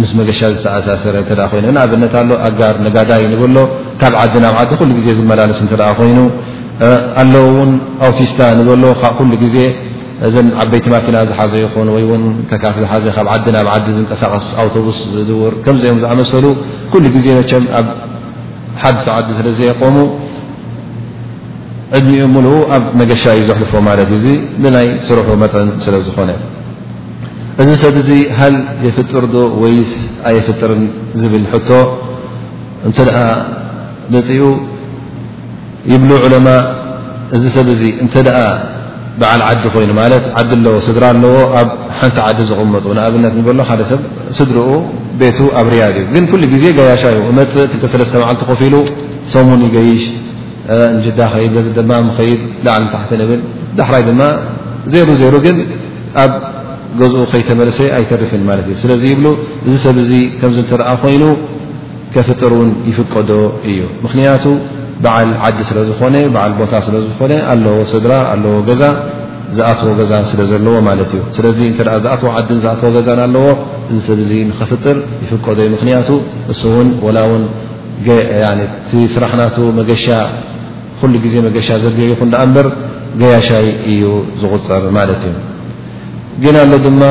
[0.00, 3.56] ምስ መገሻ ዝተኣሳሰረ እተ ኮይኑ ንኣብነት ኣሎ ኣጋር ነጋዳይ ንብሎ
[4.02, 6.18] ካብ ዓዲ ናብ ዓዲ ኩሉ ዜ ዝመላለስ እተ ኮይኑ
[7.22, 7.72] ኣለውውን
[8.06, 9.56] ኣውቲስታ ንብሎ ካብ ኩሉ ግዜ
[10.26, 14.98] እዘን ዓበይቲ ማኪና ዝሓዘ ይኹን ወይ እውን ከካፍ ዝሓዘ ካብ ዓዲ ናብ ዓዲ ዝንቀሳቐስ ኣውቶቡስ
[15.14, 16.44] ዝድውር ከምዚኦም ዝኣመሰሉ
[16.92, 17.86] ኩሉ ግዜ መቸም ኣብ
[18.82, 19.96] ሓድቲ ዓዲ ስለዘቆሙ
[21.96, 24.28] ዕድኒኡ ሙሉኡ ኣብ ነገሻ እዩ ዘሕልፎ ማለት እዩ እዙ
[24.62, 26.30] ብናይ ስርሑ መጠን ስለ ዝኾነ
[27.62, 28.08] እዚ ሰብ እዚ
[28.38, 28.54] ሃል
[28.86, 29.92] የፍጥርዶ ወይስ
[30.30, 30.82] ኣየፍጥርን
[31.20, 31.70] ዝብል ሕቶ
[32.88, 33.18] እንተ ደኣ
[34.14, 34.40] በፂኡ
[35.92, 36.46] ይብሉ ዕለማ
[37.36, 38.40] እዚ ሰብ ዚ እንተደኣ
[39.20, 39.90] በዓል ዓዲ ኮይኑ
[40.38, 44.00] ዓዲ ኣዎ ስድራ ኣለዎ ኣብ ሓንቲ ዓዲ ዝغመጡ ንኣብነት በሎ ሓደ ሰብ
[44.38, 44.68] ስድሪኡ
[45.20, 47.40] ቤቱ ኣብ ርያድ እዩ ግን ኩ ዜ ጋያሻ ዩ መ
[47.84, 48.76] 2 መዓልቲ ኮፊ ሉ
[49.34, 50.02] ሰሙን ገይሽ
[51.20, 51.80] ዳ ከድ ድ
[52.18, 53.40] ከድ ዓ ታቲ ብል
[53.78, 54.22] ዳሕራይ ድማ
[54.94, 55.56] ዜሩ ዜሩ ግን
[56.24, 56.32] ኣብ
[57.00, 58.42] ገዝኡ ከይተመለሰ ኣይተርፍን
[58.74, 58.90] እ ስለ
[59.22, 59.26] ብ
[59.68, 59.96] እዚ ሰብ
[60.40, 61.24] ከ ተኣ ኮይኑ
[62.14, 63.30] ከፍጠርን ይፍቀዶ
[63.70, 63.80] እዩ
[65.02, 68.82] በዓል ዓዲ ስለ ዝኾነ በዓል ቦታ ስለ ዝኾነ ኣለዎ ስድራ ኣለዎ ገዛ
[69.56, 73.44] ዝኣትዎ ገዛ ስለ ዘለዎ ማለት እዩ ስለዚ እንተ ዝኣትወ ዓዲን ዝኣትዎ ገዛን ኣለዎ
[73.92, 76.08] እዚ ሰብ ዙ ንኽፍጥር ይፍቀዶይ ምክንያቱ
[76.52, 77.42] እሱ እውን ወላ እውን
[78.90, 80.06] ቲ ስራሕናቱ መገሻ
[81.00, 82.66] ኩሉ ግዜ መገሻ ዘቢዑ ይኹን ዳኣ እምበር
[83.20, 84.04] ገያሻይ እዩ
[84.40, 85.34] ዝغፅር ማለት እዩ
[86.44, 87.02] ጌና ኣሎ ድማ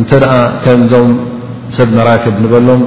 [0.00, 1.10] እንተ ደኣ ከምዞም
[1.76, 2.82] ሰብ መራክብ ንበሎም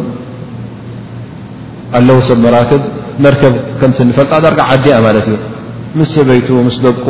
[2.00, 2.84] ኣለዉ ሰብ መራክብ
[3.24, 5.36] መርከብ ከምቲ ንፈልጣ ዳርጋ ዓዲያ ማለት እዩ
[6.00, 7.06] ምስ ሰበይቱ ምስ ደብቁ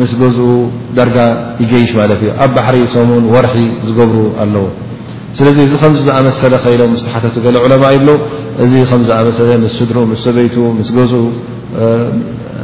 [0.00, 0.48] ምስ ገዝኡ
[0.96, 1.16] ዳርጋ
[1.62, 3.56] ይገይሽ ማለት እዩ ኣብ ባሕሪ ሰሙን ወርሒ
[3.88, 4.64] ዝገብሩ ኣለዉ
[5.38, 8.10] ስለዚ እዚ ከም ዝኣመሰለ ከሎም ስተሓተቱ ገ ዕለማ ይብሎ
[8.64, 11.22] እዚ ከምዝኣመሰለ ምስ ስድርኡ ምስ ሰበይቱ ምስ ገዝኡ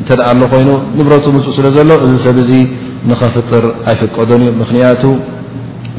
[0.00, 2.52] እንተ ኣሎ ኮይኑ ንብረቱ ምኡ ስለ ዘሎ እዚ ሰብ ዚ
[3.10, 5.02] ንኸፍጥር ኣይፍቀዶን እዩ ምክንያቱ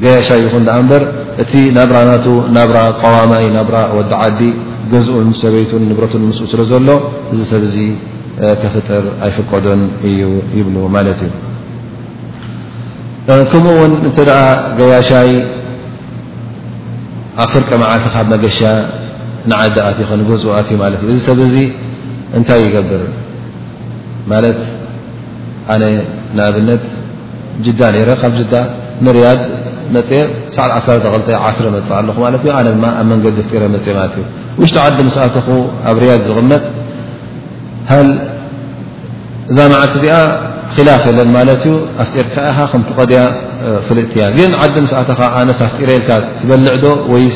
[0.03, 1.03] ገያሻ ይኹ ደኣ እበር
[1.43, 2.25] እቲ ናብራናቱ
[2.55, 4.41] ናብራ ቀዋማይ ናብራ ወዲ ዓዲ
[4.93, 6.87] ገዝኡን ሰበይቱን ንብረቱን ምስ ስለ ዘሎ
[7.33, 7.77] እዚ ሰብ ዚ
[8.61, 10.19] ከፍጥር ኣይፍቀዱን እዩ
[10.57, 11.33] ይብሉ ማለት እዩ
[13.51, 14.33] ከምኡእውን እንተ ደ
[14.79, 15.31] ገያሻይ
[17.43, 18.59] ኣብ ፍርቀ መዓልቲ ካብ መገሻ
[19.51, 21.55] ንዓዳኣት ይኸን ገዝኡኣትእዩ ማለት እዩ እዚ ሰብ እዚ
[22.37, 23.03] እንታይ ይገብር
[24.33, 24.59] ማለት
[25.73, 25.83] ኣነ
[26.37, 26.83] ንኣብነት
[27.65, 28.53] ጅዳ ነይረ ካብ ጅዳ
[29.05, 29.39] ንርያድ
[29.95, 30.09] መፅ
[30.55, 34.25] ሳዓት ዓተኸል ዓ0ረ መፅእ ኣለኹ ማለት እ ኣነ ድማ ኣብ መንገዲ ፍጢረ መፅ ማለት እዩ
[34.61, 35.35] وشت عዲ مسأት
[35.89, 36.63] ኣብ رያ ዝቕመጥ
[37.91, 37.93] ه
[39.55, 40.15] ዛ معቲ ዚኣ
[40.75, 41.19] خلف ለ
[42.01, 43.21] ኣር تቀያ
[43.87, 44.75] ፍلጥያ ግ عዲ
[46.39, 46.85] تበልعዶ
[47.25, 47.29] ي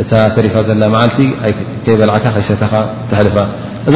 [0.00, 0.02] እ
[0.36, 0.70] ተሪፋ ዘ
[1.84, 2.14] በع
[2.62, 2.72] ተኻ
[3.10, 3.26] تل
[3.88, 3.94] እዛ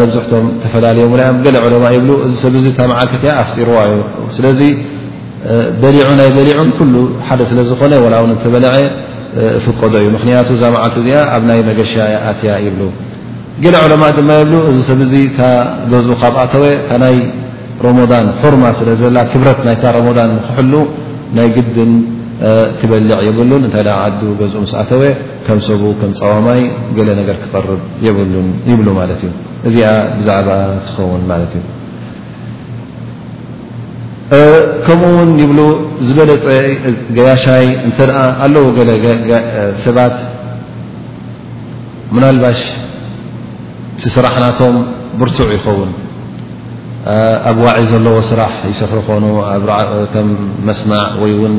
[0.00, 1.04] መብዝሕቶም ተፈላለዮ
[1.44, 3.94] ገለ ዕለማ ይብ እዚ ሰብ ታ መዓልቲት ኣፍጢርዋ ዩ
[4.36, 4.60] ስለዚ
[5.82, 6.94] በሊዑ ናይ በሊዑን ኩሉ
[7.26, 8.70] ሓደ ስለ ዝኮነ ላእውን እተበልዐ
[9.58, 11.94] እፍቀዶ እዩ ምክንያቱ ዛ መዓልቲ እዚኣ ኣብ ናይ መገሻ
[12.30, 12.82] ኣትያ ይብሉ
[13.64, 15.50] ገለ ዕለማ ድማ ይብ እዚ ሰብ ዚ ታ
[15.92, 17.16] ገዝኡ ካብኣተወ ካናይ
[17.86, 20.74] ሮሞዳን ሑርማ ስለ ዘላ ክብረት ናይ ሮሞዳን ክሕሉ
[21.36, 21.92] ናይ ግድን
[22.80, 25.02] ትበልዕ የብሉን እንታይ ደ ዓዱ ገዝኡ ምስኣተወ
[25.46, 26.60] ከም ሰቡ ከም ፀወማይ
[26.96, 27.80] ገለ ነገር ክቐርብ
[28.70, 29.32] ይብሉ ማለት እዩ
[29.68, 29.86] እዚኣ
[30.18, 30.48] ብዛዕባ
[30.86, 31.64] ትኸውን ማለት እዩ
[34.86, 35.58] ከምኡ ውን ይብሉ
[36.06, 36.46] ዝበለፀ
[37.16, 38.90] ገያሻይ እንተ ኣ ኣለዉ ገለ
[39.86, 40.16] ሰባት
[42.16, 42.60] ምናልባሽ
[44.02, 44.76] ቲ ስራሕ ናቶም
[45.20, 45.90] ብርቱዕ ይኸውን
[47.50, 49.24] ኣብ ዋዒ ዘለዎ ስራሕ ይሰፍሪ ኮኑ
[50.04, 50.28] ኣከም
[50.68, 51.56] መስናዕ ወይእውን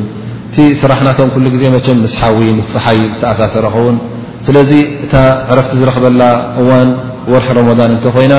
[0.50, 3.98] እቲ ስራሕናቶም ኩሉ ግዜ መቸም ምስሓዊ ምስፀሓይ ዝተኣሳሰረ ኸውን
[4.46, 4.72] ስለዚ
[5.06, 5.14] እታ
[5.54, 6.22] ዕረፍቲ ዝረክበላ
[6.62, 6.90] እዋን
[7.32, 8.36] ወርሒ ረመዳን እንተ ኮይና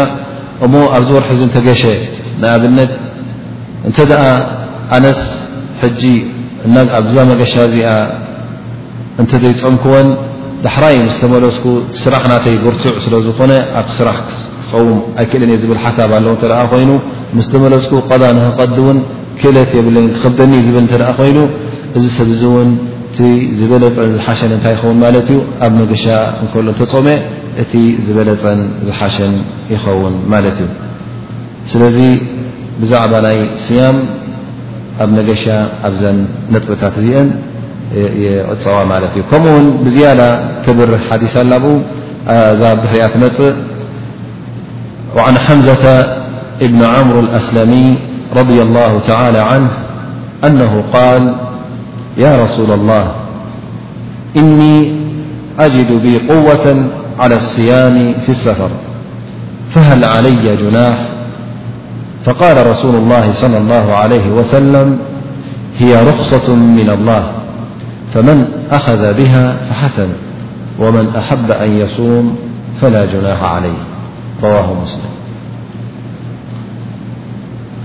[0.66, 1.82] እሞ ኣብዚ ወርሒ ዚ እተገሸ
[2.40, 2.90] ንኣብነት
[3.88, 4.26] እንተ ኣ
[4.96, 5.20] ኣነስ
[5.82, 6.02] ሕጂ
[6.98, 7.92] ኣብዛ መገሻ እዚኣ
[9.20, 10.08] እንተዘይፀምክወን
[10.66, 11.64] ዳሕራይ ምስ ተመለፅኩ
[12.02, 16.90] ስራሕ ናተይ ብርቱዕ ስለ ዝኾነ ኣብ ስራሕ ክፀውም ኣይክእልን እየ ዝብል ሓሳብ ኣለዉ እተኣ ኮይኑ
[17.38, 18.98] ምስ ተመለፅኩ ቀዳ ንክቀድእውን
[19.40, 21.38] ክእለት የብለ ክኽበኒእዩ ዝብል ተኣ ኮይኑ
[21.98, 22.70] እዚ ሰብዚ ውን
[23.18, 23.20] ቲ
[23.58, 26.04] ዝበለፀን ዝሓሸን እንታይ ይኸውን ማለት እዩ ኣብ ነገሻ
[26.44, 27.06] እከሎ እተፆመ
[27.62, 27.72] እቲ
[28.06, 29.32] ዝበለፀን ዝሓሸን
[29.72, 30.68] ይኸውን ማለት እዩ
[31.72, 31.98] ስለዚ
[32.82, 33.96] ብዛዕባ ናይ ስያም
[35.02, 35.44] ኣብ ነገሻ
[35.88, 36.18] ኣብዘን
[36.54, 37.28] ነጥብታት እዚአን
[38.52, 40.20] ዕፀዋ ማለት እዩ ከምኡውን ብዝያዳ
[40.64, 41.72] ትብር ሓዲስ ኣላብኡ
[42.60, 43.52] ዛ ብህርኣ ትነጥእ
[45.26, 45.84] ዓን ሓምዘة
[46.64, 47.72] እብን ዓምር ኣስላሚ
[48.38, 48.92] ረض لላه
[49.62, 49.64] ን
[50.40, 51.26] ኣ ል
[52.16, 53.12] يا رسول الله
[54.36, 54.92] إني
[55.58, 56.86] أجد بي قوة
[57.18, 58.68] على الصيام في السفر
[59.70, 60.96] فهل علي جناح
[62.24, 64.98] فقال رسول الله صلى الله عليه وسلم
[65.78, 67.26] هي رخصة من الله
[68.14, 70.08] فمن أخذ بها فحسن
[70.78, 72.36] ومن أحب أن يصوم
[72.80, 73.76] فلا جناح عليه
[74.42, 75.10] رواه مسلم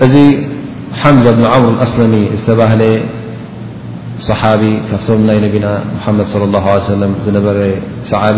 [0.03, 0.47] ذي
[1.03, 2.99] حمز بن عمر الأصلمي استبال
[4.19, 4.71] ص ف با
[5.99, 7.58] محم صلى الله عليه سلم نبر
[8.12, 8.38] سعاب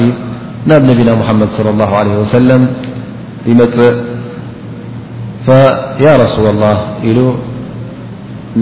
[0.68, 2.62] نبا محمد صلى الله عليه وسلم
[3.50, 3.66] يمء
[5.46, 6.76] فيا رسول الله
[7.18, 7.20] ل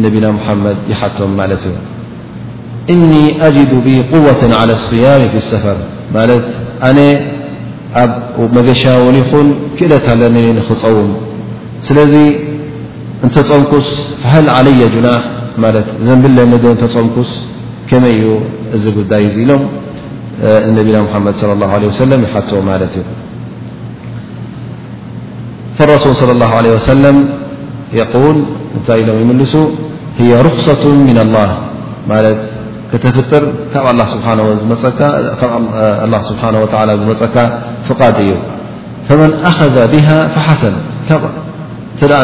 [0.04, 1.32] نبنا محمد يحتم
[2.94, 5.78] إني أجد ب قوة على الصيام في السفر
[6.90, 6.98] أن
[8.58, 9.26] مجشاون ين
[9.80, 11.10] كلت لن نخوم
[11.88, 12.28] سلذي
[13.24, 13.88] أنت نقس
[14.24, 15.22] فهل علي جناح
[16.08, 17.30] ዘብለ ነ ተፀምኩስ
[17.90, 18.32] ከመይ እዩ
[18.76, 19.64] እዚ ጉዳይ ኢሎም
[20.78, 23.06] ነቢና መድ صى الله عله وس ይሓትዎ ማለት እዩ
[25.86, 26.90] الرሱل صى الله عله وሰ
[28.00, 28.38] يል
[28.76, 29.54] እንታይ ኢሎም ይምልሱ
[30.20, 31.50] هي رክصة من الله
[32.10, 32.26] ማት
[32.92, 34.52] ከተፍጥር ብ لله ስብሓنه و
[37.02, 37.36] ዝመፀካ
[37.88, 38.32] ፍቓድ እዩ
[39.08, 40.76] فመن ኣخذ به فሓሰن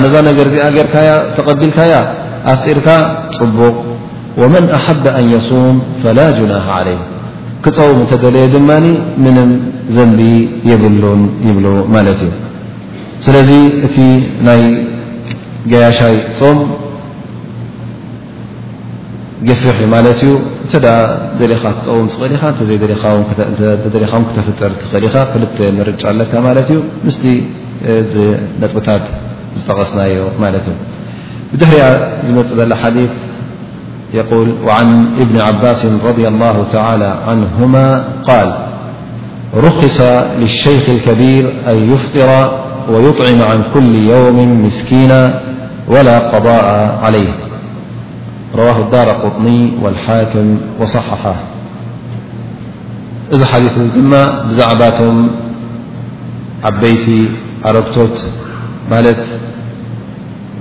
[0.05, 1.91] ነዛ ነገር ዚኣ ርካያ ተቐቢልካያ
[2.49, 2.88] ኣፍ ፂርካ
[3.38, 3.75] ፅቡቕ
[4.41, 6.99] ወመን ኣሓብ ኣን የስም ፈላ ጅናሓ ዓለይ
[7.65, 8.86] ክፀውም እንተደለየ ድማኒ
[9.23, 9.49] ምንም
[9.95, 10.19] ዘንቢ
[10.69, 12.32] የብሉን ይብሉ ማለት እዩ
[13.25, 13.49] ስለዚ
[13.88, 13.97] እቲ
[14.47, 14.63] ናይ
[15.71, 16.60] ገያሻይ ፆም
[19.49, 20.32] ገፊሕ ማለት እዩ
[20.63, 20.91] እንተ ዳ
[21.41, 23.19] ደለኻ ክፀውም ትኽእል ኢኻ እዘደለኻው
[24.30, 27.23] ክተፈጠር ትኽእል ኢኻ ክልተ መርጫ ኣለካ ማለት እዩ ምስቲ
[28.15, 28.25] ዚ
[28.63, 29.06] ነጥብታት
[29.60, 30.75] ዝጠቐስናዮ ማለት እዩ
[31.53, 33.09] درذ الأحاديث
[34.13, 38.53] يقول وعن بن عباس رضي الله تعالى عنهما قال
[39.57, 40.01] رخص
[40.39, 42.59] للشيخ الكبير أن يفطر
[42.89, 45.41] ويطعم عن كل يوم مسكينا
[45.87, 47.27] ولا قضاء عليه
[48.55, 51.35] رواه الدار القطني والحاكم وصححه
[53.33, 54.11] إذ حديثم
[54.49, 55.27] بزعباتم
[56.63, 57.29] عبيت
[57.65, 58.23] أركتوت
[58.91, 59.19] مالت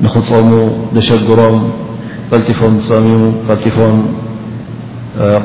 [0.05, 0.51] ንኽፀሙ
[0.97, 1.57] ዘሸግሮም
[2.33, 3.15] ቀልጢፎም ዝፀምዩ
[3.49, 3.97] ልጢፎም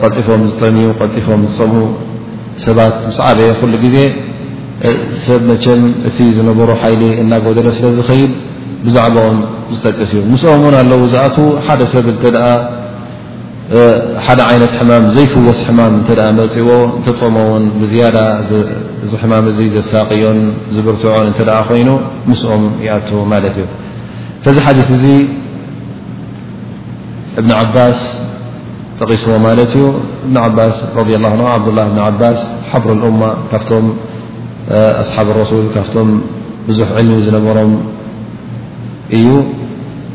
[0.02, 1.86] ቀልጢፎም ዝጠምዩ ቀልጢፎም ዝፀምኡ
[2.66, 3.98] ሰባት ምስዓበ የ ኩሉ ግዜ
[5.26, 8.32] ሰብ መቸም እቲ ዝነበሩ ሓይሊ እናጎደለ ስለ ዝኸይድ
[8.86, 9.38] ብዛዕባኦም
[9.76, 11.38] ዝጠቅስ እዩ ምስኦም እውን ኣለዉ ዝኣት
[11.68, 12.06] ሓደ ሰብ
[14.18, 18.18] እሓደ ዓይነት ሕማም ዘይፍወስ ሕማም እንተ ኣ መፂዎ እንተፀሞ ውን ብዝያዳ
[19.08, 20.40] እዚ ሕማም እዚ ዘሳቅዮን
[20.76, 21.90] ዝብርትዖን እንተ ደኣ ኮይኑ
[22.30, 23.66] ምስኦም ይኣቱ ማለት እዩ
[24.46, 24.90] فذ حدث
[27.38, 28.00] ابن عباس
[29.00, 29.78] تقسዎ ملت
[30.28, 32.40] بن عباس رضي الله ع عبدالله بن عباس
[32.74, 33.86] حبر الأمة كفم
[35.04, 36.10] أصحاب الرسول فم
[36.68, 37.72] بዙح علم نبرم
[39.18, 39.28] እዩ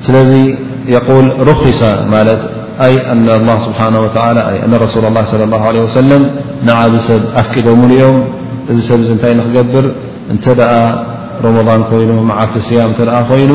[0.06, 0.30] سلذ
[0.96, 1.80] يقول رخص
[2.14, 2.42] ملت
[2.86, 6.22] أي أنالله سبحانه وتعلى أن رسول الله صلى الله عليه وسلم
[6.68, 8.16] نع سب أكدمليم
[8.76, 9.84] ذ سب نت نخقبر
[10.32, 10.46] أنت
[11.46, 12.90] رمضان كين معر سيام
[13.42, 13.54] ين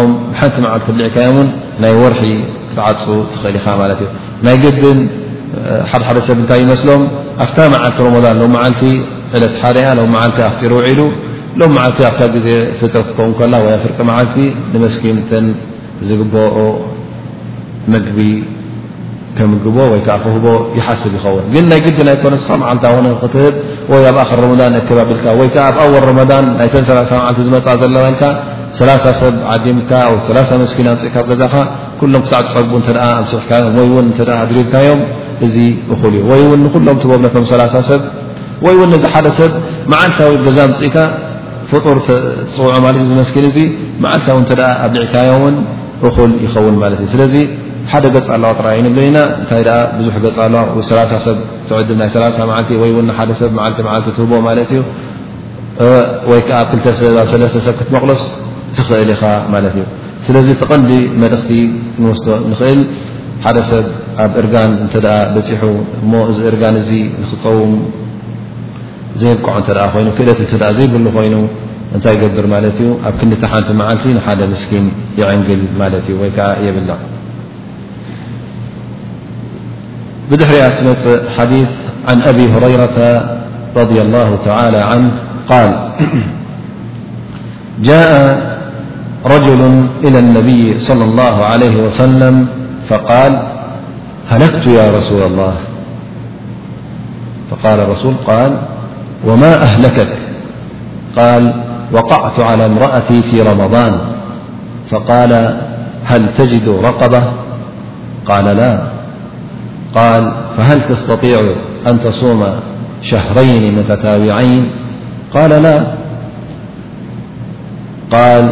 [0.01, 1.33] ኦም ሓንቲ ልዕካዮ
[1.83, 2.21] ናይ ርሒ
[2.69, 3.03] ክትዓፅ
[3.33, 4.01] ትኽእል ኢኻ እዩ
[4.47, 4.99] ናይ قድን
[5.91, 7.03] ሓደሓደ ሰብ እታይ ይመስሎም
[7.45, 7.51] ኣብ
[7.87, 8.45] ዓቲ ሮ ሎ
[8.81, 8.83] ቲ
[9.43, 10.03] ለት ሓደ ያ ሎ
[10.37, 11.01] ቲ ኣፍር ውሉ
[11.61, 11.89] ሎም ኣ
[12.47, 12.49] ዜ
[12.81, 14.39] ፍጥ ከ ፍቂ ቲ
[15.17, 15.33] ንኪ
[16.09, 16.55] ዝግኦ
[17.95, 18.19] መግቢ
[19.39, 20.45] ከምግቦ ወ ክህቦ
[20.79, 22.23] ይሓስብ ይኸውን ግን ናይ ግዲ ናኮ
[22.93, 23.35] ዓል ክት
[23.91, 24.25] ወ ኣብ ኣ
[24.99, 26.23] ባቢልካ ወ ኣብ ኣወር ል
[27.37, 27.49] ዝ
[28.79, 29.93] ዘለባል ሰብ ዲም ኪ
[31.15, 31.55] ፅኢካ
[32.15, 33.45] ሎም ክሳዕ ፀቡኣስሕ
[34.51, 35.01] ድሪርካዮም
[35.47, 35.57] እዚ
[35.95, 36.85] እል እዩ ይ ሎም
[37.37, 38.01] ብቶሰብ
[38.71, 39.53] ይ ዚ ሓደሰብ
[40.03, 40.97] ዓልታዊገዛ ፅኢካ
[41.71, 45.57] ፍር ፅውዖዩ ኪ እ ዓ ኣብ ልዕካዮን
[46.07, 47.15] እል ይኸውን ማትእስ
[47.93, 52.09] ሓደ ገፅ ኣለዋ ጥራ ንብለ ኢና እንታይ ኣ ብዙሕ ገፃ ኣለዋ ሰላ ሰብ ትዕድም ናይ
[52.15, 54.81] ሰላ መዓልቲ ወይ እውና ሓደ ሰብ ዓልቲ ዓልቲ ትህቦ ማለት እዩ
[56.31, 58.23] ወይ ከዓ ኣብ ክተሰብ ኣብ ሰለስተሰብ ክትመቕሎስ
[58.77, 59.23] ትኽእል ኢኻ
[59.55, 59.85] ማለት እዩ
[60.27, 60.91] ስለዚ ተቐንዲ
[61.23, 61.51] መልእኽቲ
[61.97, 62.81] ክንወስቶ ንኽእል
[63.45, 63.87] ሓደ ሰብ
[64.25, 64.95] ኣብ እርጋን እንተ
[65.35, 65.63] በፂሑ
[66.03, 66.91] እሞ እዚ እርጋን እዚ
[67.23, 67.75] ንኽፀውም
[69.23, 71.37] ዘይብቀዖ እንተ ኮይኑ ክእደት እተ ዘይብሉ ኮይኑ
[71.97, 74.87] እንታይ ገብር ማለት እዩ ኣብ ክድቲ ሓንቲ መዓልቲ ንሓደ ምስኪን
[75.21, 76.91] ይዕንግል ማለት እዩ ወይ ከዓ የብላ
[80.31, 81.69] بدحر أتمت حديث
[82.09, 83.29] عن أبي هريرة
[83.77, 85.11] رضي الله تعالى عنه
[85.49, 85.91] قال
[87.89, 88.39] جاء
[89.27, 92.47] رجل إلى النبي صلى الله عليه وسلم
[92.89, 93.49] فقال
[94.31, 95.53] هلكت يا رسول الله
[97.51, 98.57] فقال ارسول قال
[99.27, 100.09] وما أهلكك
[101.17, 101.53] قال
[101.93, 103.99] وقعت على امرأتي في رمضان
[104.91, 105.57] فقال
[106.05, 107.23] هل تجد رقبة
[108.25, 108.81] قال لا
[109.95, 111.41] قال فهل تستطيع
[111.87, 112.61] أن تصوم
[113.03, 114.71] شهرين متتاوعين
[115.35, 115.87] قال لا
[118.11, 118.49] قال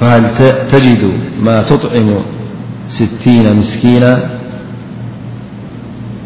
[0.00, 0.22] فهل
[0.72, 1.10] تجد
[1.42, 2.10] ما تطعم
[2.88, 4.18] ستين مسكينا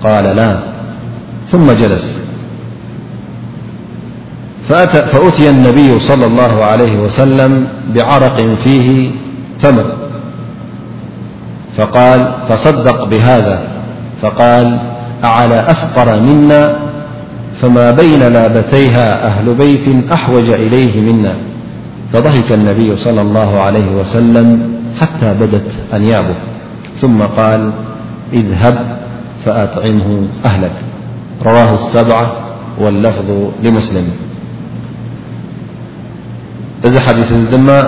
[0.04, 0.56] قال لا
[1.52, 2.20] ثم جلس
[4.68, 9.10] فأتي النبي صلى الله عليه وسلم بعرق فيه
[9.60, 9.84] تمر
[11.76, 13.62] فقال تصدق بهذا
[14.22, 14.76] فقال
[15.24, 16.76] أعلى أفقر منا
[17.62, 21.32] فما بين لابتيها أهل بيت أحوج إليه منا
[22.12, 26.34] فضحك النبي- صلى الله عليه وسلم حتى بدت أن يأبه
[27.00, 27.72] ثم قال
[28.32, 28.78] إذهب
[29.44, 30.70] فأطعمه أهلك
[31.44, 32.26] رواه السبعة
[32.80, 33.30] واللفظ
[33.64, 34.10] لمسلم
[36.84, 37.82] إذا حديث الدم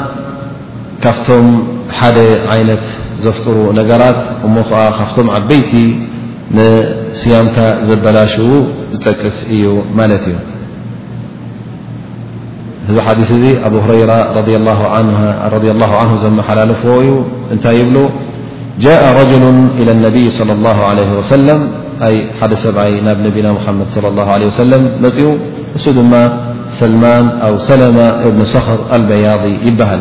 [1.02, 1.62] كفتم
[2.02, 2.78] ال عنة
[3.26, 5.72] ዘፍጥሩ ነገራት እሞ ከዓ ካብቶም ዓበይቲ
[6.56, 7.58] ንስያምካ
[7.88, 8.34] ዘበላሽ
[8.96, 9.64] ዝጠቅስ እዩ
[9.98, 10.36] ማለት እዩ
[12.90, 14.12] እዚ ሓዲث እዚ ኣብ ሁረيራ
[14.46, 14.80] لላه
[16.00, 17.08] عን ዘመሓላለፎ እዩ
[17.54, 17.98] እንታይ ብሉ
[18.84, 19.44] ጃاء ረجሉ
[19.80, 21.60] إلى الነብይ صلى الله عليه ወሰለም
[22.08, 25.24] ኣይ ሓደ ሰብኣይ ናብ ነቢና ሓመድ صى الله عله وሰለም መፅኡ
[25.76, 26.12] እሱ ድማ
[26.80, 30.00] ሰልማን ኣ ሰለማ እብን ሰኽር አልበያض ይበሃል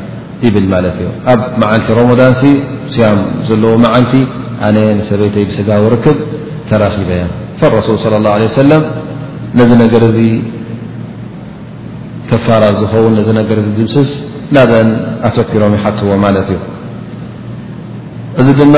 [0.55, 2.41] ብማለት እዩ ኣብ መዓልቲ ሮሞዳንሲ
[2.93, 4.13] ስያም ዘለዎ መዓልቲ
[4.67, 6.17] ኣነ ንሰበይተይ ብስጋ ውርክብ
[6.69, 7.21] ተራኺበያ
[7.59, 8.83] ፈረሱል صለ ላه ለه ሰለም
[9.59, 10.17] ነዚ ነገር እዚ
[12.29, 14.09] ከፋራ ዝኸውን ነዚ ነገር ዚ ድምስስ
[14.55, 14.89] ናብአን
[15.27, 16.59] ኣተኪሮም ይሓትዎ ማለት እዩ
[18.41, 18.75] እዚ ድማ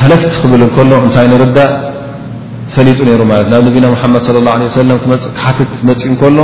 [0.00, 1.72] ሃለክቲ ክብል እከሎ እንታይ ንርዳእ
[2.74, 6.38] ፈሊጡ ነይሩ ማለት ናብ ነቢና ሙሓመድ ለ ላه ለም ክሓትት ትመፂእ እከሎ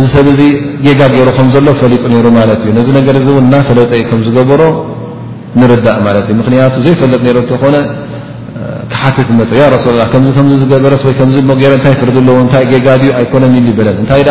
[0.00, 0.40] እዚ ሰብ እዚ
[0.84, 4.62] ጌጋ ገይሩ ከምዘሎ ፈሊጡ ሩ ማለት እዩ ነዚ ነገር ን ናፈለጠዩ ከም ዝገበሮ
[5.60, 5.98] ንርዳእ
[6.40, 7.76] ምክንያቱ ዘይፈለጥ እተኾነ
[9.00, 9.28] ሓትት
[9.84, 10.02] ሱ ላ
[10.62, 10.92] ዝገበረ
[11.34, 11.40] ዚ
[11.78, 12.10] እታይ ፍር
[12.52, 14.22] ታ ጋ ዩ ኣይኮነን በለን እንታይ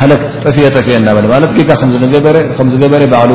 [0.00, 0.12] ሃለ
[0.44, 1.26] ጠፊየ ጠፊአ እናበለ
[1.68, 3.32] ጋ ዝገበረ ባዕሉ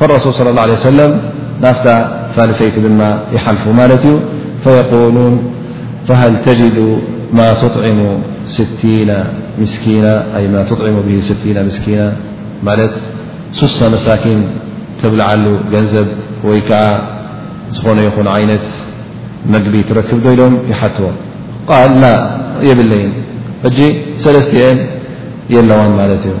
[0.00, 1.20] فالرسول صلى الله عليه وسلم
[1.62, 4.20] نفت ثالثيت ما يحلف مالتي
[4.64, 5.42] فيقولون
[6.08, 6.98] فهل تجد
[7.32, 7.72] ما تعمما
[10.64, 12.12] تطعم بهتي مسكين
[12.64, 12.90] مات
[13.52, 14.44] سص مساكين
[15.02, 16.06] تبلعله جنزب
[16.44, 16.70] ويك
[17.96, 18.60] ن ين عينت
[19.52, 20.92] مجبي تركبم يحت
[21.70, 22.14] قال لا
[22.68, 23.08] يبلين
[23.76, 23.78] ج
[24.24, 24.76] سلثتن
[25.54, 26.40] يلوان مالتار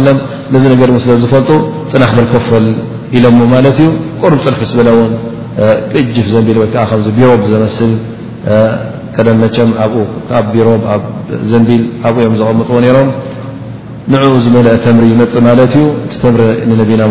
[0.62, 1.50] ዚ ነገ ስለ ዝፈልጡ
[1.92, 2.66] ፅናሕ መልኮፈል
[3.18, 3.88] ኢሎሞ ማለት እዩ
[4.22, 5.10] ቆርም ፅርሒስ ብለውን
[5.94, 7.92] ቅጅፍ ዘንቢል ወይከዓ ከ ቢሮብ ዘመስል
[9.16, 9.98] ቀደም መጨም ኣብኡ
[10.44, 11.02] ብ ቢሮብ ኣብ
[11.50, 13.10] ዘንቢል ኣብኡዮም ዘቐምጥዎ ይሮም
[14.12, 16.40] ንዕኡ ዝመለአ ተምሪ ይመፅ ማለት እዩ እቲ ተምሪ
[16.80, 17.02] ነቢና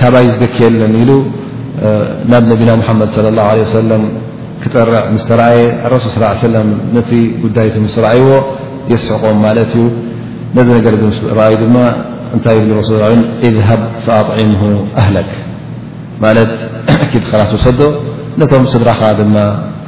[0.00, 1.10] ካብይ ዝደኪል ዘ ኢሉ
[2.32, 3.90] ናብ ነቢና ሓመድ صለى ه ع ሰለ
[4.62, 5.58] ክጠርዕ ምስተረኣየ
[5.92, 6.16] ረሱል ስ
[6.46, 6.54] ሰለ
[6.96, 7.10] ነቲ
[7.44, 8.28] ጉዳይቲ ምስ ረኣይዎ
[8.92, 9.84] የስሕቆም ማለት እዩ
[10.56, 10.92] ነዚ ነገር
[11.38, 11.76] ረኣዩ ድማ
[12.34, 12.90] እንታይ ብ ስ
[13.48, 14.62] እذሃብ ፈኣطዕምሁ
[15.00, 15.30] ኣህለክ
[16.24, 16.50] ማለት
[17.10, 17.80] ኪድ ከላስሰዶ
[18.40, 19.36] ነቶም ስድራኻ ድማ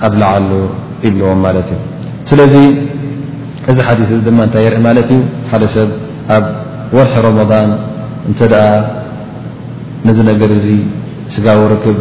[0.07, 0.51] ኣብላዓሉ
[1.05, 1.79] ይብልዎም ማለት እዩ
[2.31, 2.55] ስለዚ
[3.71, 5.21] እዚ ሓዲ ድማ እታይ የርኢ ማለት እዩ
[5.51, 5.91] ሓደ ሰብ
[6.37, 6.39] ኣ
[6.97, 7.71] ወርሒ ረመضን
[8.29, 8.65] እንተደኣ
[10.07, 10.67] ነዚ ነገር እዚ
[11.35, 11.99] ስጋውርክብ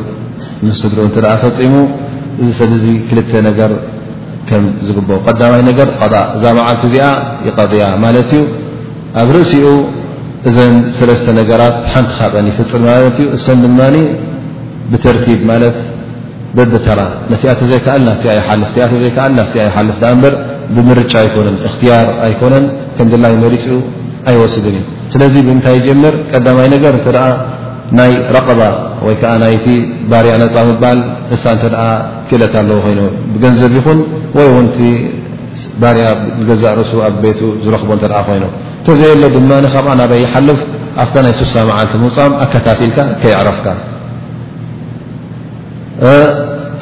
[0.67, 1.73] ምስ ድርኡ እተኣ ፈፂሙ
[2.41, 3.71] እዚ ሰብ ዚ ክልተ ነገር
[4.49, 7.05] ከም ዝግበ ቀዳማይ ነገር ቀضእ እዛ መዓልቲ እዚኣ
[7.47, 8.41] ይቀضያ ማለት እዩ
[9.21, 9.65] ኣብ ርእሲኡ
[10.49, 13.81] እዘን ሰለስተ ነገራት ሓንቲ ካቐን ይፍፅል ማለት እዩ እሰን ብድማ
[14.91, 15.77] ብተርቲብ ማለት
[16.55, 16.99] በብተራ
[17.31, 20.33] ነቲኣተ ዘይከኣል ናፍቲ ይሓልፍ ቲኣተ ዘይከኣል ናፍቲ ይሓልፍ እበር
[20.75, 22.65] ብምርጫ ኣይኮነን እኽትያር ኣይኮነን
[22.95, 23.79] ከም ድላ መሪፅ ኡ
[25.13, 27.07] ስለዚ ብምንታይ ጀምር ቀዳማይ ገር እተ
[27.97, 28.61] ናይ ረቐባ
[29.05, 29.65] ወይ ከዓ ናይቲ
[30.11, 30.99] ባርያ ነፃ ባል
[31.35, 31.59] እሳ እ
[32.27, 32.99] ክእለት ኣለዎ ኮይኑ
[33.33, 33.99] ብገንዘብ ይኹን
[34.37, 34.77] ወይ ውቲ
[35.81, 36.05] ባርያ
[36.47, 38.43] ገዛእ ርእሱ ኣብ ቤቱ ዝረክቦ እ ኮይኑ
[38.85, 40.59] ተዘየ ሎ ድማ ካብ ናበይ ይሓልፍ
[41.03, 43.67] ኣብ ናይ ስሳ መዓልቲ ምውፃም ኣከታት ኢልካ ከይዕረፍካ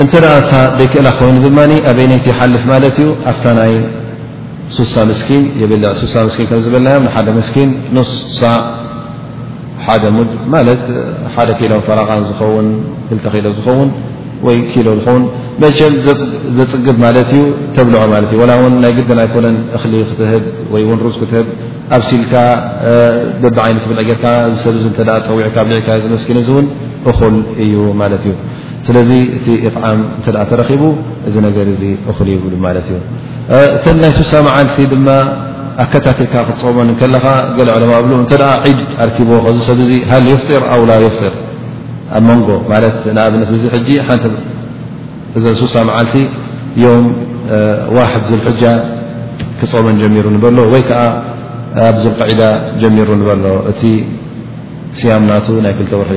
[0.03, 0.11] እተ
[0.49, 1.47] ሳ ደ ክእላ ኮይኑ ድ
[1.91, 2.63] ኣበይ ይቲ ሓልፍ
[2.97, 3.09] ትእዩ
[3.45, 3.75] ኣ ይ
[4.77, 5.09] ሱሳ ኪ
[6.13, 8.09] ሳ ኪ ከ ዝበለናዮ ሓደ ስኪን ንስ
[8.39, 8.49] ሳ
[9.85, 10.83] ሓደ ሙድ ማለት
[11.35, 12.67] ሓደ ኪሎ ፈረቃን ዝኸውን
[13.09, 13.89] ክተክሎ ዝኸውን
[14.47, 15.23] ወይ ኪሎ ዝኸውን
[15.63, 15.79] መሸ
[16.57, 17.41] ዘፅግብ ማለት እዩ
[17.77, 19.45] ተብልዖ ማት እዩ ውን ናይ ግናይ ኮነ
[19.77, 20.43] እኽሊ ክትህብ
[20.73, 21.47] ወይ ው ሩዝ ክትህብ
[21.97, 22.33] ኣብ ሲልካ
[23.43, 24.25] ደብ ዓይነት ብል ዕርካ
[24.63, 24.75] ሰብ
[25.27, 25.89] ፀዊዕካ ብ ልዕካ
[26.23, 26.65] ስኪ እ እውን
[27.11, 28.33] እኹል እዩ ማለት እዩ
[28.87, 30.83] ስለዚ እቲ እطዓም እተ ተረኪቡ
[31.27, 32.97] እዚ ነገር እዚ እክሉ ይብሉ ማለት እዩ
[33.77, 35.07] እተ ናይ ሱሳ መዓልቲ ድማ
[35.83, 37.25] ኣከታትካ ክፀመ ከለኻ
[37.57, 38.31] ገለ ዕለማ እብሉ እተ
[38.69, 41.33] ዒድ ኣርኪብዎ ከዚ ሰብ ዙ ሃል ይፍጢር ኣው ላ ይፍጢር
[42.15, 44.25] ኣብ መንጎ ማለት ንኣብነት ዙ ሕጂ ሓንቲ
[45.37, 46.15] እዘ ሱሳ መዓልቲ
[46.83, 47.05] ዮም
[47.97, 48.61] ዋሕ ዝልሕጃ
[49.59, 51.01] ክፀመን ጀሚሩ ንበሎ ወይ ከዓ
[51.87, 52.41] ኣብ ዝቀዒዳ
[52.81, 53.81] ጀሚሩ ንበሎ እቲ
[54.97, 56.13] ስያም ናቱ ናይ ክልተ ወርሒ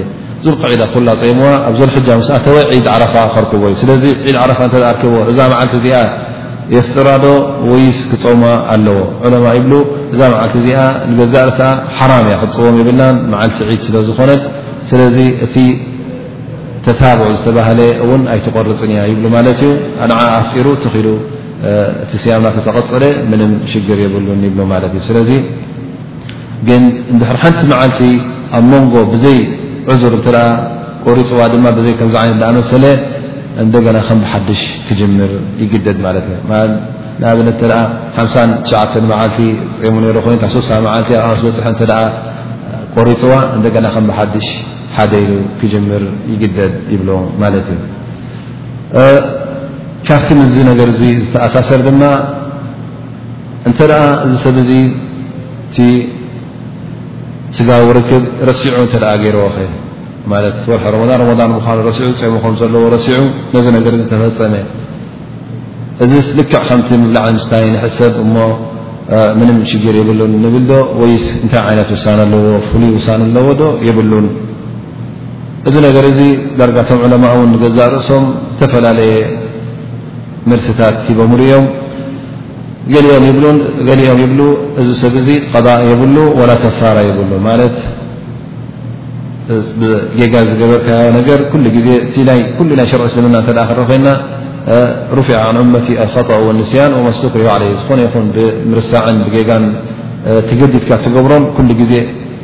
[0.47, 5.21] ዙ ክዒዳ ኩላ ፀምዋ ኣብዞለ ሕጃ ስኣተወ ዒድ ዓረፋ ከርክቦ እዩ ስለዚ ዒድ ዓረፋ እተዝርከቦዎ
[5.31, 5.99] እዛ መዓልቲ እዚኣ
[6.75, 7.25] የፍጥራዶ
[7.71, 8.43] ወይስ ክፀማ
[8.75, 9.71] ኣለዎ ዕለማ ይብ
[10.13, 10.81] እዛ መዓልቲ እዚኣ
[11.13, 11.49] ንገዛእር
[11.99, 14.31] ሓራም እያ ክፅዎም ይብናን መዓልቲ ድ ስለዝኾነ
[14.93, 15.17] ስለዚ
[15.47, 15.57] እቲ
[16.87, 19.73] ተታብዑ ዝተባህለ እውን ኣይተቆርፅን እያ ይብሉ ማለት እዩ
[20.21, 21.07] ዓ ኣፍጢሩ ተኽሉ
[22.05, 25.31] እቲ ስያምና ተተቐፅለ ምንም ሽግር የብሉን ይብ ማት እዩ ስለዚ
[26.69, 26.83] ግን
[27.31, 28.01] ሕ ሓንቲ መዓልቲ
[28.57, 28.95] ኣብ መንጎ
[29.91, 30.27] ዕዙር እተ
[31.07, 32.85] ቆሪፅዋ ድማ ብዘይ ከምዝ ዓይነት ኣ መሰለ
[33.63, 35.31] እንደገና ከም ብሓድሽ ክምር
[35.63, 37.73] ይግደድ ማት እንብት ተ
[38.71, 39.39] ሓዓ መዓልቲ
[39.81, 41.83] ፅሙ ሮ ኮይኑ ሶ መዓልቲ ኣብበፅሐ እተ
[42.97, 44.49] ቆሪፅዋ እንደገና ከም ብሓድሽ
[44.97, 46.03] ሓደ ዩ ክጀምር
[46.33, 47.11] ይግደድ ይብሎ
[47.43, 47.81] ማለት እዩ
[50.07, 52.03] ካብቲ ምዝ ነገር ዝተኣሳሰር ድማ
[53.69, 53.79] እንተ
[54.27, 54.71] እዚ ሰብ እዚ
[57.57, 59.57] ስጋ ርክብ ረሲዑ እተደኣ ገይረዎኸ
[60.33, 63.17] ማለት ወርሒ ረን ረመን ምዃኑ ረሲዑ ፀሙከም ዘለዎ ረሲዑ
[63.55, 64.55] ነዚ ነገር እዚ ተፈፀመ
[66.05, 68.37] እዚ ልክዕ ከምቲ ብላዕሊ ምስታይ ንሕሰብ እሞ
[69.39, 71.13] ምንም ሽግር የብሉን ንብልዶ ወይ
[71.45, 74.27] እንታይ ዓይነት ውሳነ ኣለዎ ፍሉይ ውሳነ ኣለዎ ዶ የብሉን
[75.69, 76.21] እዚ ነገር እዚ
[76.59, 78.25] ዳርጋቶም ዕለማ እውን ንገዛእ ርእሶም
[78.55, 79.13] ዝተፈላለየ
[80.51, 81.67] መልስታት ሂቦምሉ እዮም
[83.87, 84.39] ገሊኦም ይብ
[84.81, 85.31] እዚ ሰብ ዙ
[85.65, 86.17] ض የብሉ
[86.63, 87.33] ከፋራ የብሉ
[89.47, 89.51] ት
[90.19, 91.17] ጌጋ ዝገበርካነ
[91.87, 93.49] ይ ሸር እስልምና ክ
[94.07, 94.09] ና
[95.29, 96.31] ፊ ع እመቲ ኣط
[96.61, 97.43] ንስያን መሱክሪ
[97.81, 98.09] ዝኾነ ይ
[98.73, 99.17] ብርሳዕን
[99.49, 99.65] ጋን
[100.49, 101.93] ትገዲድካ ትገብሮም ሉ ግዜ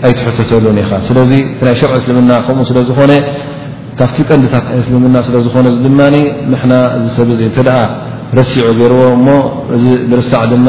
[0.07, 1.41] ኣይትሕተተሉን ኢኻ ስለ ይ
[1.81, 2.99] ሸር እስልምና ከም ስለዝኾ
[4.01, 5.89] ካብቲ ጠንዲታ እልምና ስዝኾነ ድ
[7.17, 7.29] ሰብ
[8.41, 9.29] ረሲዑ ገይርዎ እሞ
[9.77, 10.67] እዚ ምርሳዕ ድማ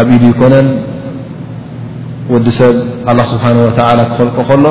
[0.00, 0.66] ኣብ ኢዱ ይኮነን
[2.34, 2.76] ወዲ ሰብ
[3.10, 4.66] አላ ስብሓን ወተ ክፈልቆ ከሎ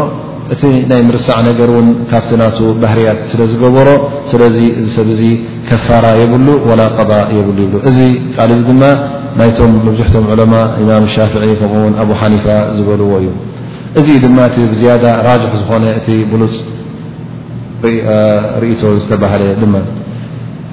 [0.54, 3.88] እቲ ናይ ምርሳዕ ነገር እውን ካብቲ ናቱ ባህርያት ስለዝገበሮ
[4.32, 5.24] ስለዚ እዚ ሰብ ዚ
[5.70, 7.98] ከፋራ የብሉ ወላ ቀض የብሉ ይብ እዚ
[8.36, 8.84] ቃል እዚ ድማ
[9.40, 12.46] ናይቶም መብዝሕቶም ዑለማ ኢማም ሻፍዒ ከምኡውን ኣብ ሓኒፋ
[12.78, 13.30] ዝበልዎ እዩ
[14.00, 16.56] እዚ ዩ ድማ እቲ ዝያደ ራጅሕ ዝኾነ እቲ ብሉፅ
[18.64, 19.74] ርእቶ ዝተባሃለ ድማ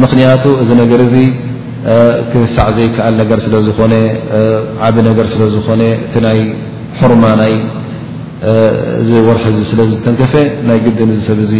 [0.00, 1.16] ምኽንያቱ እዚ ነገር እዚ
[2.32, 3.94] ክሳዕ ዘይከኣል ነገር ስለዝኾነ
[4.88, 6.38] ዓብ ነገር ስለ ዝኾነ እቲ ናይ
[7.00, 7.54] ሑርማ ናይ
[9.08, 10.34] ዚ ወርሒ ስለዝተንከፈ
[10.68, 11.54] ናይ ግድን ሰብ ዚ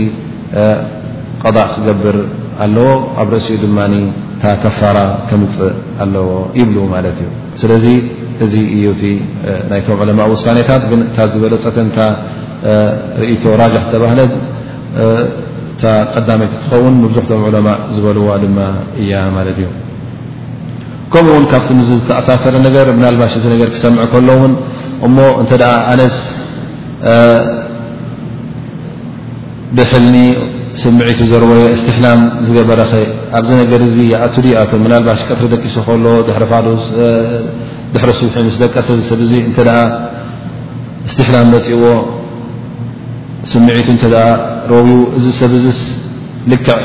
[1.42, 2.16] ቀضእ ክገብር
[2.64, 2.88] ኣለዎ
[3.20, 3.78] ኣብ ርእሲኡ ድማ
[4.34, 5.74] እታ ከፋራ ከምፅእ
[6.04, 6.28] ኣለዎ
[6.60, 7.28] ይብሉ ማለት እዩ
[7.62, 7.86] ስለዚ
[8.44, 9.02] እዚ እዩእቲ
[9.70, 11.98] ናይቶም ዕለማ ውሳኔታት ብንእታ ዝበለ ፀተንታ
[13.22, 14.20] ርእቶ ራጅሕ ተባሃለ
[16.14, 18.58] ቀዳመይቲ ትኸውን ንብዙሕቶም ዕለማ ዝበልዋ ድማ
[19.02, 19.68] እያ ማለት እዩ
[21.12, 24.52] ከምኡ ውን ካብቲ ዚ ዝተኣሳሰረ ነገር ብናልባሽ እዚ ነገር ክሰምዕ ከሎውን
[25.06, 25.52] እሞ እንተ
[25.92, 26.16] ኣነስ
[29.76, 30.16] ብሕልኒ
[30.82, 32.92] ስምዒቱ ዘርወየ እስትሕላም ዝገበረኸ
[33.38, 36.06] ኣብዚ ነገር እዚ ኣቱዲ ኣቶ ምናልባሽ ቀትሪ ደቂሶ ከሎ
[37.94, 39.58] ድሕሪ ስውሒ ምስ ደቀሰሰብ ዙ እንተ
[41.08, 41.84] እስትሕላም መፂእዎ
[43.52, 44.04] ስምዒቱ እተ
[44.70, 44.88] ሮብኡ
[45.18, 45.80] እዚ ሰብስ
[46.52, 46.78] ልክዕ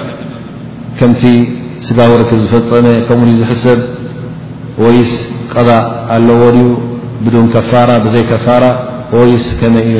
[1.00, 1.22] ከምቲ
[1.88, 3.80] ስጋውርት ዝፈፀመ ከምኡ ዝሕሰብ
[4.84, 5.12] ወይስ
[5.54, 6.68] ቀባእ ኣለዎ ድዩ
[7.26, 8.64] ብዱን ከፋራ ብዘይ ከፋራ
[9.18, 9.98] ወይስ ከመይ እዩ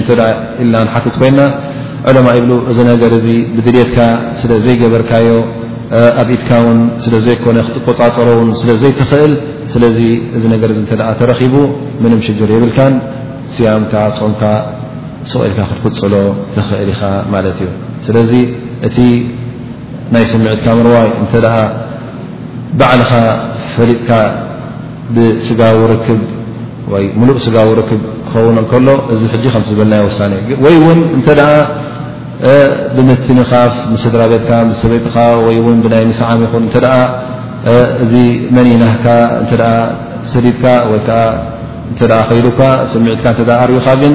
[0.64, 1.40] ኢናን ሓትት ኮይና
[2.10, 3.98] ዕለማ ይብሉ እዚ ነገር እዚ ብድልትካ
[4.42, 5.28] ስለ ዘይገበርካዮ
[6.22, 9.34] ኣብኢትካ ውን ስለዘይኮነ ክትቆፃፀሮ ውን ስለዘይተፈእል
[9.74, 10.00] ስለዚ
[10.38, 10.72] እዚ ነገር
[11.20, 11.54] ተረኪቡ
[12.04, 12.96] ምንም ሽግር የብልካን
[13.56, 14.42] ስያምካ ፅምካ
[15.32, 16.14] ሰغኢልካ ክትፍፅሎ
[16.58, 17.02] ተኽእል ኢኻ
[17.34, 17.70] ማለት እዩ
[18.08, 18.32] ስለዚ
[18.88, 18.98] እቲ
[20.14, 21.50] ናይ ስምዒትካ ምርዋይ እንተ ደ
[22.80, 23.12] ባዕልኻ
[23.76, 24.10] ፈሊጥካ
[25.16, 26.22] ብስጋ ውርክብ
[26.94, 30.34] ወይ ሙሉእ ስጋ ውርክብ ክኸውን ከሎ እዚ ሕጂ ከምዝበልናዮ ውሳኒ
[30.66, 31.50] ወይ እውን እንተደኣ
[32.96, 33.74] ብምትንኻፍ
[34.04, 34.50] ስድራ ቤትካ
[34.82, 35.16] ሰበይትኻ
[35.46, 36.78] ወይ ውን ብናይ ምስዓም ይኹን እተ
[38.04, 38.14] እዚ
[38.56, 39.06] መንናህካ
[39.44, 39.54] እተ
[40.32, 41.20] ስዲድካ ወይከዓ
[41.94, 42.00] እተ
[42.30, 42.62] ከይዱካ
[42.94, 44.14] ስምዒትካ እ ርዩኻ ግን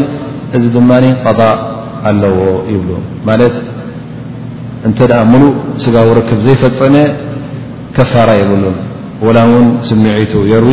[0.56, 0.92] እዚ ድማ
[1.24, 1.60] ቀضእ
[2.08, 2.40] ኣለዎ
[2.72, 2.88] ይብሉ
[3.28, 3.54] ማለት
[4.88, 4.98] እንተ
[5.32, 5.52] ሙሉእ
[5.84, 6.94] ስጋ ርክብ ዘይፈፀመ
[7.96, 8.64] ከፋራ የብሉ
[9.26, 10.66] وላ ውን ስሚዒቱ የር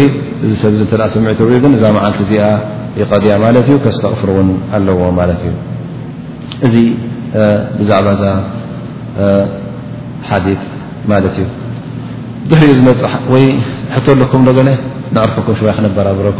[0.45, 0.73] እዚ ሰብ
[1.15, 1.39] ስሚዒ
[1.77, 2.43] እዛ መዓልቲ እዚኣ
[3.01, 5.53] ይቀضያ ማለት እዩ ከስተቕፍር ውን ኣለዎ ማት እዩ
[6.67, 6.75] እዚ
[7.79, 8.25] ብዛዕባ ዛ
[10.29, 10.61] ሓዲት
[11.11, 11.47] ማለት እዩ
[12.51, 13.13] ዙሕ እዩ ዝፅ
[14.05, 14.69] ቶ ሎም
[15.15, 16.39] ንعርፎኩም ይ ክነበራ ረክ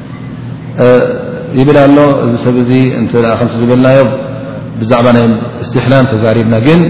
[1.59, 3.99] ይብል ኣሎ እዚ ሰብ ዚ እን ከምቲ ዝብልናዮ
[4.79, 5.23] ብዛዕባ ናይ
[5.63, 6.81] እስትሕላም ተዛሪብና ግን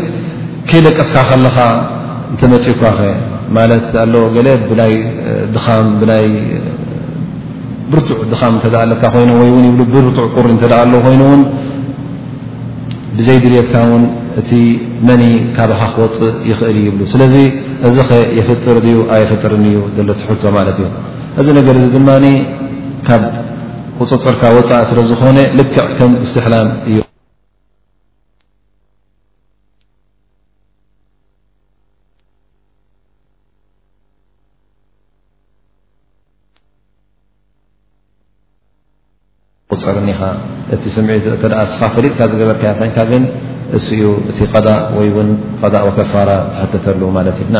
[0.70, 1.58] ከይደቀስካ ከለካ
[2.32, 3.00] እንተመፂእኳ ኸ
[3.58, 4.66] ማለት ኣለ ገለ ብ
[7.94, 11.42] ብርቱዕ ድኻም እተ ኣለካ ኮይኑ ወይን ይብ ብርቱዕ ቁሪ እተ ኣሎ ኮይኑእውን
[13.18, 14.04] ብዘይ ድልትካ ውን
[14.40, 14.52] እቲ
[15.08, 15.24] መኒ
[15.58, 17.36] ካብኻ ክወፅእ ይኽእል ይብሉ ስለዚ
[17.90, 20.88] እዚ ኸ የፍጥር ዩ ኣየፍጥርኒ እዩ ዘሎ ትሕቶ ማለት እዩ
[21.42, 22.08] እዚ ነገር እዚ ድማ
[24.02, 27.00] ውፅፅርካ ወፃእ ስለ ዝኾነ ልክዕ ከም እስትሕላም እዩ
[39.74, 40.22] ቁፅርኒኻ
[40.76, 41.44] እቲ ስምዒቱ እተ
[41.76, 43.24] ስኻ ፈሊጥካ ዝገበርካ ኮይንካ ግን
[43.78, 43.90] እእኡ
[44.30, 45.30] እቲ ቀዳእ ወይ እውን
[45.62, 47.60] ቀእ ወከፋራ ትሕተተሉ ማለት እዩ ና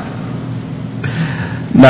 [1.79, 1.83] ና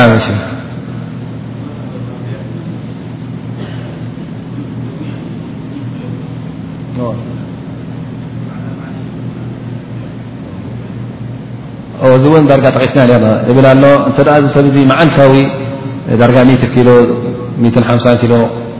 [12.13, 15.33] እዚ እውን ዳርጋ ጠቂስና ርና ብ ኣሎ እተ እዚ ሰብዚ መዓልታዊ
[16.21, 16.35] ዳጋ
[18.05, 18.31] ሓ ኪሎ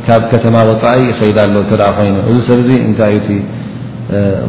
[0.05, 3.27] ካብ ከተማ ወፃእይ ይከይዳ ሎ እተ ኮይኑ እዚ ሰብ ዙ እንታይ እዩ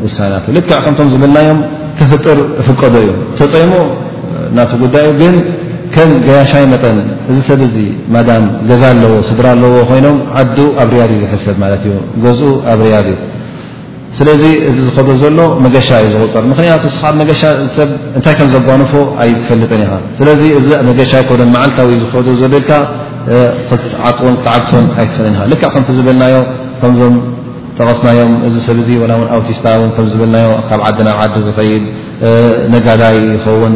[0.04, 1.58] ውሳናት ልካዕ ከምቶም ዝብልናዮም
[1.98, 3.72] ተፍጥር ፍቀዶ እዩ ተፀሙ
[4.56, 5.06] ና ጉዳይ
[5.94, 6.98] ከም ገያሻይ መጠን
[7.30, 7.76] እዚ ሰብ እዚ
[8.14, 11.92] ማም ገዛ ኣለዎ ስድራ ኣለዎ ኮይኖም ዓዱ ኣብ ርያድ እ ዝሕሰብ ማለት እዩ
[12.24, 13.16] ገዝኡ ኣብ ርያድ እዩ
[14.18, 17.42] ስለዚ እዚ ዝከዶ ዘሎ መገሻ እዩ ዝቁፅር ምክንያቱ ስብ መገሻ
[17.76, 18.92] ሰብ እንታይ ከም ዘጓኑፎ
[19.24, 22.72] ኣይትፈልጥን ኢኻ ስለዚ እዚ መገሻ ኮዶን መዓልታዊ ዝከዱ ዘሎ ኢልካ
[23.68, 26.36] ክትዓፅን ክትዓብትን ኣይትክእልን ልካ ከምቲ ዝብልናዮ
[26.82, 27.16] ከምዞም
[27.76, 28.78] ተቐስናዮም እዚ ሰብ
[29.10, 29.66] ን ኣውቲስታ
[29.96, 31.84] ከምዝብልናዮ ካብ ዓድናብ ዓዲ ዝኸይድ
[32.74, 33.74] ነጋዳይ ይኸውን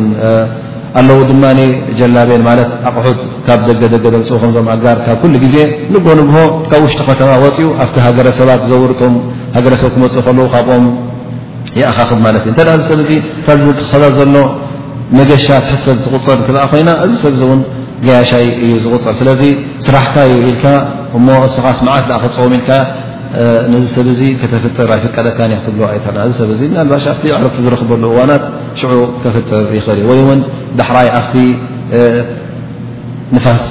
[0.98, 1.44] ኣለዉ ድማ
[1.98, 5.56] ጀላቤል ማት ኣቑሑት ካብ ደገደገ ደምፅኡ ከዞም ኣጋር ካብ ግዜ
[5.94, 6.36] ንጎ ንግሆ
[6.70, 9.14] ካብ ውሽጢ ተማ ወፅኡ ኣ ሃገሰባት ዘውርም
[9.56, 10.84] ሃሰ ክመፅኡ ከ ካብኦም
[11.80, 12.54] ይኣኻክድ ማትእዩ
[12.90, 13.00] ሰብ
[13.46, 13.56] ካ
[13.90, 14.34] ከዛ ዘሎ
[15.18, 16.38] መገሻት ሰብ ትቁፅር
[16.72, 17.34] ኮይና እዚሰብ
[18.06, 19.42] ገያሻይ እዩ ዝቁፅር ስለዚ
[19.84, 20.58] ስራሕካ እዩኢል
[21.18, 24.06] እሞ ስኻስ መዓስ ክፅቦም ኢል ሰብ
[24.52, 28.44] ተፍጥር ኣይፍቀደካ ክትብል ሰብ ናባ ኣ ዕረፍቲ ዝረክበሉ እዋናት
[28.80, 28.90] ሽ
[29.24, 30.22] ከፍጥር ይኽእልእዩይ
[30.80, 31.34] ዳሕራይ ኣቲ
[33.44, 33.64] ፋስ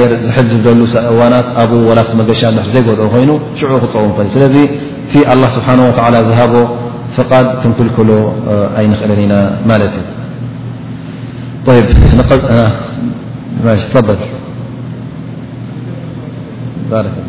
[0.00, 0.80] የር ዝ ዝብሉ
[1.20, 1.64] ዋናት ኣ
[2.18, 2.40] መሻ
[2.86, 5.78] ዘኦ ኮይኑ ش ክፀ ፈ ስለ ቲ لله ስብሓه
[6.18, 6.54] و ዝሃቦ
[7.16, 8.10] ፍድ ምክልክሎ
[8.80, 9.34] ኣይክእለ ኢና
[9.68, 9.70] ማ
[16.98, 17.28] ዩ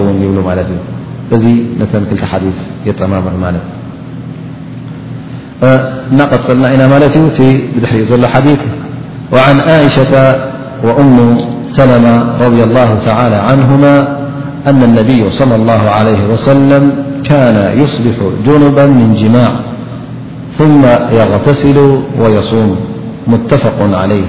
[0.00, 0.58] يون يبل
[1.32, 2.24] ليث
[2.88, 3.24] يطممر
[6.18, 8.12] لا بر ل يث
[9.34, 10.14] وعن ئشة
[10.86, 11.14] وأم
[11.78, 13.92] سلمة رضي الله تعالى عنهما
[14.70, 16.82] أن النبي صلى الله عليه وسلم
[17.30, 19.50] كان يصلح جنبا من جماع
[20.58, 20.84] ثم
[21.16, 22.76] يغتسل ويصوم
[23.26, 24.24] متفق عليه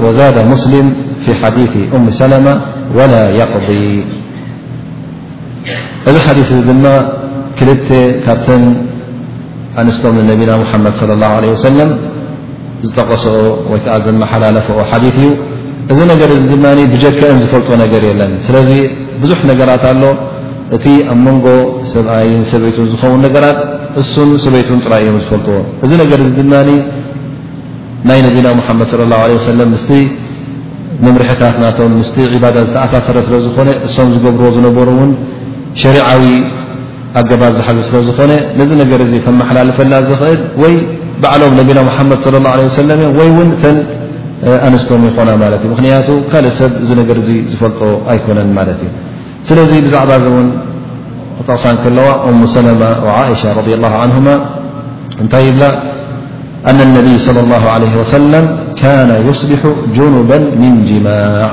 [0.00, 0.92] وزاد مسلم
[1.26, 2.60] في حديث أم سلمة
[2.98, 4.04] ولا يقضي
[6.06, 7.08] اذا حديث ما
[7.60, 7.88] كلت
[8.26, 8.48] كبت
[9.78, 11.98] أناستن انبينا محمد صلى الله عليه وسلم
[12.96, 13.24] طقص
[14.22, 15.16] محللفق حديث
[15.96, 16.30] ذا نجر
[16.64, 18.80] مان بجكأنفلط نجر يلن سلذي
[19.22, 20.10] بزح نجرتله
[20.74, 21.46] እቲ ኣብ መንጎ
[21.92, 23.58] ሰብኣይን ሰበይቱን ዝኸውን ነገራት
[24.00, 26.54] እሱም ሰበይትን ጥራ እዮም ዝፈልጥዎ እዚ ነገር እዚ ድማ
[28.08, 29.90] ናይ ነቢና ሙሓመድ ስለ ላሁ ሰለም ምስቲ
[31.04, 35.10] መምርሒታት ናቶም ምስቲ ዕባዳ ዝተኣሳሰረ ስለዝኾነ እሶም ዝገብር ዝነበሩ እውን
[35.82, 36.22] ሸሪዓዊ
[37.20, 40.74] ኣገባር ዝሓዘ ስለ ዝኾነ ነዚ ነገር እዚ ከመሓላልፈና ዝኽእል ወይ
[41.22, 43.76] ባዕሎም ነቢና ሙሓመድ ለ ላ ለ ወሰለም እዮም ወይ እውን ተን
[44.68, 47.80] ኣንስቶም ይኮና ማለት እዩ ምክንያቱ ካልእ ሰብ እዚ ነገር እዚ ዝፈልጦ
[48.12, 48.90] ኣይኮነን ማለት እዩ
[49.48, 50.46] ስለዚ ብዛዕባ እዚ እውን
[51.46, 52.06] ጠቕሳ እከለዋ
[52.40, 54.16] ሙ ሰለማ وعእሻ ረ لله عንه
[55.22, 55.62] እንታይ ይብላ
[56.70, 58.44] ኣن اነብይ صلى الله عليه وሰلም
[58.80, 59.62] ካነ يصቢሑ
[59.96, 60.30] جኑባ
[60.60, 61.44] ምን ጅማዕ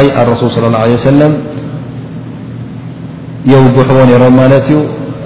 [0.20, 1.32] ኣረሱል صى اه عيه ሰለም
[3.50, 4.78] የውግሕዎ ነሮም ማለት እዩ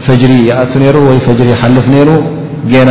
[0.07, 2.09] ፈጅሪ ይኣቱ ነሩ ወ ፈጅሪ ሓልፍ ነይሩ
[2.73, 2.91] ጌና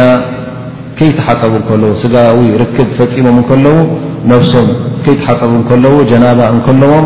[0.98, 3.78] ከይተሓፀቡ ከለዎ ስጋዊ ርክብ ፈፂሞም ከለዉ
[4.32, 4.68] ነፍሶም
[5.06, 7.06] ከይትሓፀቡ ከለዉ ጀናባ እከለዎም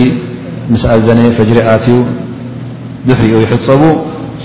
[1.74, 1.88] ኣዘ
[3.20, 3.82] ሪ يፀቡ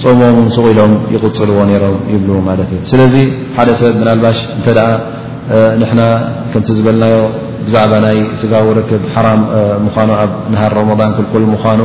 [0.02, 3.14] ፀሞም ስቑኢሎም ይቕፅልዎ ይሮም ይብል ማለት እዩ ስለዚ
[3.58, 4.68] ሓደ ሰብ ናልባሽ እተ
[5.80, 6.00] ንና
[6.52, 7.16] ከምቲ ዝበልናዮ
[7.66, 9.40] ብዛዕባ ናይ ስጋውርክብ ሓራም
[9.84, 11.80] ምኑ ኣብ ነሃር ረመን ክልቁል ምኑ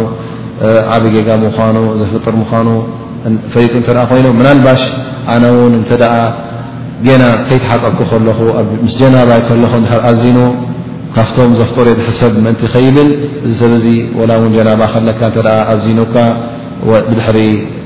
[0.95, 2.67] ዓብ ጌጋ ምኑ ዘፍጥር ምኑ
[3.53, 4.81] ፈጡ ተ ኮይኑ ናልባሽ
[5.33, 5.91] ኣነ ውን እተ
[7.07, 8.27] ገና ከይተሓቀኩ ከለ
[8.85, 9.29] ምስ ጀናባ
[9.63, 9.65] ለ
[10.11, 10.37] ኣዝኑ
[11.15, 13.09] ካብቶም ዘፍጦርዮ ዝሕሰብ ምእን ከይብል
[13.47, 15.21] እዚ ሰብ ላ ውን ጀናባ ከለካ
[15.73, 16.15] ኣዝኑካ
[16.87, 17.37] ብድሪ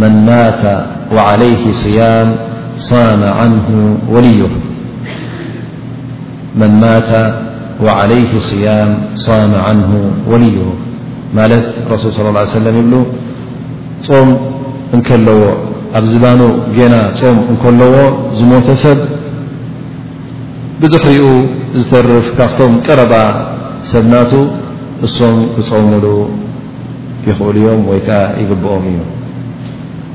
[0.00, 0.62] መን ማተ
[1.16, 1.62] ወዓለይህ
[8.48, 9.90] صያም صም ዓንሁ
[10.32, 10.68] ወልዩሁ
[11.38, 12.94] ማለት ረሱል صላى ሰለም ይብሉ
[14.08, 14.28] ጾም
[14.96, 15.40] እንከለዎ
[15.98, 16.40] ኣብ ዝባኑ
[16.76, 17.94] ጌና ጾም እንከለዎ
[18.38, 18.98] ዝሞተ ሰብ
[20.80, 21.28] ብድሕሪኡ
[21.80, 23.14] ዝተርፍ ካብቶም ቀረባ
[23.92, 24.32] ሰብናቱ
[25.06, 26.04] እሶም ክጾምሉ
[27.28, 28.98] ይኽእሉ እዮም ወይከዓ ይግብኦም እዩ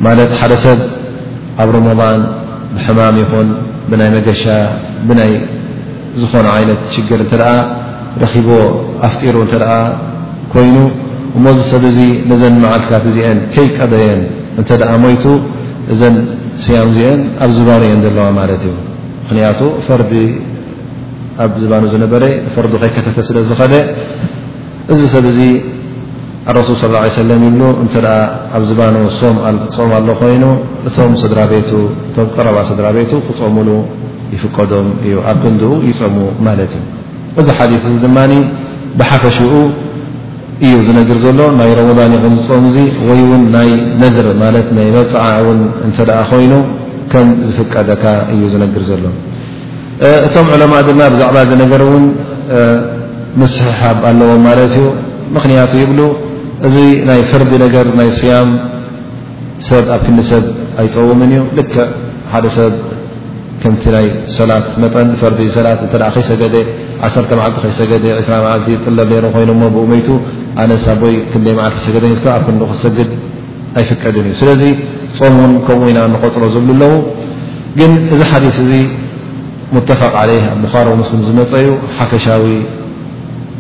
[0.06, 0.80] ማለት ሓደ ሰብ
[1.64, 2.22] ኣብ ሮመضን
[2.76, 3.48] ብሕማም ይኹን
[3.90, 4.44] ብናይ መገሻ
[5.08, 5.32] ብናይ
[6.22, 7.50] ዝኾኑ ዓይነት ሽግር እንተ ደኣ
[8.24, 8.64] ረኪቦዎ
[9.08, 9.74] ኣፍጢሩ እንተ ደኣ
[10.54, 10.78] ኮይኑ
[11.38, 12.00] እሞዚ ሰብ እዚ
[12.32, 14.22] ነዘን መዓልካት እዚአን ከይቀበየን
[14.62, 15.26] እንተ ደኣ ሞይቱ
[15.94, 16.18] እዘን
[16.66, 18.76] ስያም እዚአን ኣብ ዝባኑ እየን ዘለዋ ማለት እዩ
[19.24, 20.14] ምክንያቱ ፈርዲ
[21.46, 22.24] ኣብ ዝባኑ ዝነበረ
[22.56, 23.74] ፈርዱ ከይከተተ ስለዝኸደ
[24.94, 25.40] እዚ ሰብ እዚ
[26.52, 26.96] ኣረሱል ስለ
[27.30, 28.16] ለም ይብሉ እንተ ደኣ
[28.58, 30.44] ኣብ ዝባኑ ሶም ኣፆም ኣሎ ኮይኑ
[30.88, 31.70] እቶም ስድራ ቤቱ
[32.10, 33.70] እቶም ቀረባ ስድራ ቤቱ ክፀሙሉ
[34.34, 36.16] ይፍቀዶም እዩ ኣብ ክንዲኡ ይፀሙ
[36.48, 36.84] ማለት እዩ
[37.42, 38.18] እዚ ሓሊት እዚ ድማ
[39.00, 39.54] ብሓፈሽኡ
[40.66, 42.76] እዩ ዝነግር ዘሎ ናይ ረመባን እኹን ዝፀሙዙ
[43.08, 43.70] ወይ እውን ናይ
[44.02, 46.54] ነድር ማለት ናይ መብፅዓ ውን እተኣ ኮይኑ
[47.14, 49.06] ከም ዝፍቀደካ እዩ ዝነግር ዘሎ
[50.28, 52.06] እቶም ዕለማ ድማ ብዛዕባ ዚ ነገር እውን
[53.42, 54.86] ምስሕሓብ ኣለዎም ማለት እዩ
[55.36, 56.00] ምኽንያቱ ይብሉ
[56.68, 56.76] እዚ
[57.10, 58.50] ናይ ፈርዲ ነገር ናይ ስያም
[59.70, 60.44] ሰብ ኣብ ክዲ ሰብ
[60.82, 61.74] ኣይፀውምን እዩ ልከ
[62.34, 62.74] ሓደ ሰብ
[63.62, 64.08] ከምቲ ናይ
[64.38, 66.56] ሰላት መጠን ፈርዲ ሰላት እተ ከይሰገደ
[67.08, 67.92] ዓሰርተ መዓልቲ ከይሰገ
[68.28, 70.10] ስራ መዓልቲ ጥለብ ነሩ ኮይኑ ሞ ብኡ መይቱ
[70.62, 73.10] ኣነ ሳብ ወይ ክንደይ መዓልቲ ሰገደ ልካ ኣብ ክንዲ ክሰግድ
[73.80, 74.62] ኣይፍቀድን እዩ ስለዚ
[75.18, 76.94] ፆሙ እውን ከምኡ ኢና ንቐፅሮ ዝብሉ ኣለዉ
[77.80, 78.72] ግን እዚ ሓዲስ እዚ
[79.76, 82.44] ሙተፋቕ ዓለ ኣብ ብኻሮዊ ሙስሊም ዝመፀ እዩ ሓፈሻዊ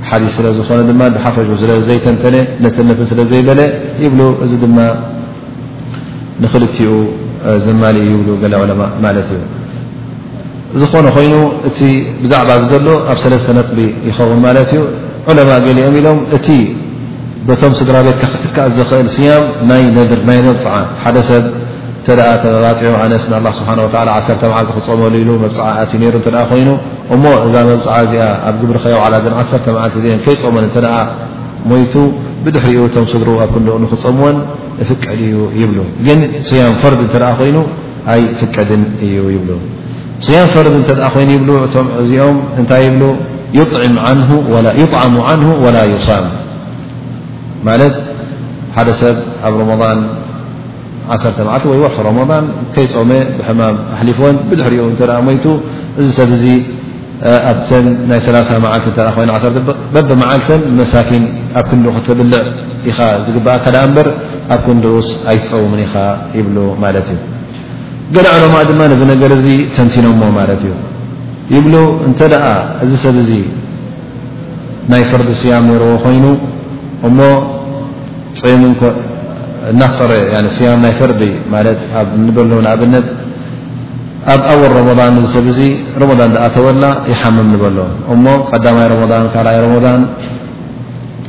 [0.10, 3.62] ሓዲስ ስለዝኾነ ድማ ብሓፈሽ ስለ ዘይተንተነ ነተን ነተ ስለ ዘይበለ
[4.04, 4.78] ይብሉ እዚ ድማ
[6.44, 6.88] ንክልትኡ
[7.66, 9.42] ዘማሊእ ይብሉ ገለ ዕለማ ማለት እዩ
[10.82, 11.34] ዝኾነ ኮይኑ
[11.70, 11.80] እቲ
[12.24, 13.80] ብዛዕባ ዝገሎ ኣብ ሰለስተ ነጥቢ
[14.10, 14.82] ይኸውን ማለት እዩ
[15.40, 16.48] ለማ ገሊኦም ኢሎም እቲ
[17.48, 20.74] በቶም ስድራ ቤትካ ክትልካ ዝኽእል ስያም ናይ ነ ናይ ነፅዓ
[22.08, 26.70] ተ ተመባፂዑ ኣነስ ስብሓ 1 መዓልቲ ክፀመሉ ኢሉ መብፅዓትዩ ሩ እተ ኮይኑ
[27.16, 30.78] እሞ እዛ መብፅዓ እዚኣ ኣብ ግብሪ ከይላ ዓሰ መዓልቲ እ ከይፆመን እተ
[31.72, 31.94] ሞይቱ
[32.44, 34.38] ብድሕሪኡ እቶም ስድሩ ኣብ ክንደቕንክፀምዎን
[34.86, 37.58] እፍቀድ እዩ ይብሉ ግን صያም ፈርድ እተ ኮይኑ
[38.14, 39.50] ኣይ ፍቀድን እዩ ይብሉ
[40.28, 41.44] صያም ፈርድ ተ ኮይኑ ይብ
[41.78, 43.04] እም እዚኦም እንታይ ብ
[43.60, 44.30] ይطعሙ عንه
[45.64, 46.26] وላ ይሳሙ
[47.68, 47.96] ማለት
[48.76, 49.84] ሓደ ሰብ ኣብ ض
[51.12, 52.46] ዓመዓ ወይ ወኺ ሮመضን
[52.76, 55.46] ከይ ፆመ ብሕማም ኣሊፎን ብድሕሪኡ እተ ሞይቱ
[56.00, 56.46] እዚ ሰብ ዚ
[57.52, 58.86] ኣብተን ናይ ሰላ መዓልት
[59.16, 59.40] ኮይኑ ዓ
[59.96, 61.24] በብ መዓልተን መሳኪን
[61.60, 62.40] ኣብ ክንኡክተብልዕ
[62.90, 64.08] ኢኻ ዝግብኣ ካዳ እምበር
[64.54, 65.94] ኣብ ክንድኡስ ኣይትፀውምን ኢኻ
[66.40, 67.20] ይብሉ ማለት እዩ
[68.16, 69.48] ገዳ ዕሎማ ድማ ነዚ ነገር እዚ
[69.78, 70.74] ተንቲኖሞ ማለት እዩ
[71.56, 71.76] ይብሉ
[72.08, 72.52] እንተ ኣ
[72.84, 73.32] እዚ ሰብ እዚ
[74.92, 76.26] ናይ ፈርዲ ስያም ነርዎ ኮይኑ
[77.08, 77.20] እሞ
[78.42, 78.62] ፅም
[79.72, 80.12] እናኽፅረ
[80.56, 81.22] ስያም ናይ ፈርዲ
[81.54, 83.06] ማት ኣብ ንበሎዉ ንኣብነት
[84.34, 85.60] ኣብ ኣወር ረመضን እዚ ሰብእዙ
[86.02, 90.02] ረን ኣ ተወላ ይሓምም ንበሎዎ እሞ ቀዳማይ ረضን ካልኣይ ረضን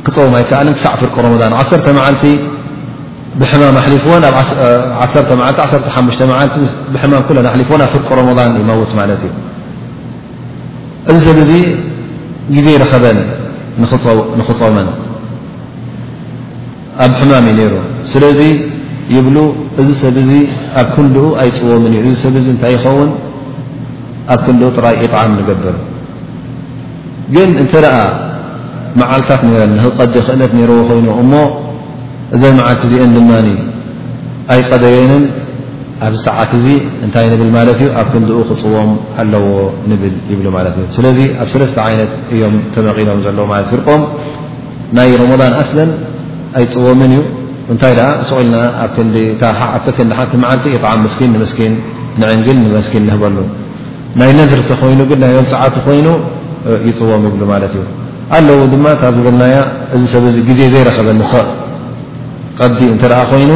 [0.07, 1.14] ክፀም ይከኣልን ክሳዕ ፍርቂ
[1.51, 2.24] ን ዓሰ መዓልቲ
[3.41, 4.51] ብሕማ ኣሊፍዎን ኣብቲ
[4.99, 5.14] ሓሽ
[6.55, 7.22] ቲ ብሕማም
[7.55, 9.32] ኣሊፍዎን ኣብ ፍርቂ ረضን ይመውት ማለት እዩ
[11.14, 11.53] እዚ ሰብ እዙ
[12.57, 13.18] ግዜ ይረኸበን
[14.39, 14.89] ንኽፀመን
[17.05, 17.74] ኣብ ሕማም እዩ ነሩ
[18.13, 18.41] ስለዚ
[19.15, 19.37] ይብሉ
[19.81, 20.31] እዚ ሰብ እዚ
[20.81, 23.11] ኣብ ክንድኡ ኣይፅዎምን እዩ እዚ ሰብ እዚ እንታይ ይኸውን
[24.35, 25.77] ኣብ ክንኡ ጥራይ ይጣዓም ንገብር
[27.35, 27.97] ግን እንተ ደኣ
[29.01, 31.33] መዓልታት ነረን ንክቀዲ ክእለት ነይርዎ ኮይኑ እሞ
[32.35, 33.49] እዘ መዓልቲ እዚአን ድማኒ
[34.55, 35.25] ኣይቀደየንን
[36.07, 36.67] ኣብዚ ሰዓት እዚ
[37.05, 38.91] እንታይ ንብል ማለት እዩ ኣብ ክንኡ ክፅዎም
[39.23, 39.47] ኣለዎ
[39.91, 44.03] ንብል ይብሉ ማለት እዩ ስለዚ ኣብ ሰለስተ ዓይነት እዮም ተመቒሎም ዘለዎ ማለት ፍርቆም
[44.99, 45.91] ናይ ሮመضን ኣስለን
[46.59, 47.21] ኣይፅወምን እዩ
[47.73, 48.57] እንታይ ደኣ ስቑኢልና
[49.75, 51.75] ኣተክንዲ ሓቲ መዓልቲ ይጣዓሚ መስኪን ንምስኪን
[52.21, 53.37] ንዕንግል ንመስኪን ንህበሉ
[54.21, 56.09] ናይ ነድርቲ ኮይኑግን ናይ መፅዓቲ ኮይኑ
[56.89, 57.83] ይፅዎም ይብሉ ማለት እዩ
[58.37, 59.57] ኣለዉ ድማ ካብ ዝብልናያ
[59.95, 61.33] እዚ ሰብ ዚ ግዜ ዘይረኸበልኸ
[62.61, 63.51] ቀዲ እንተኣ ኮይኑ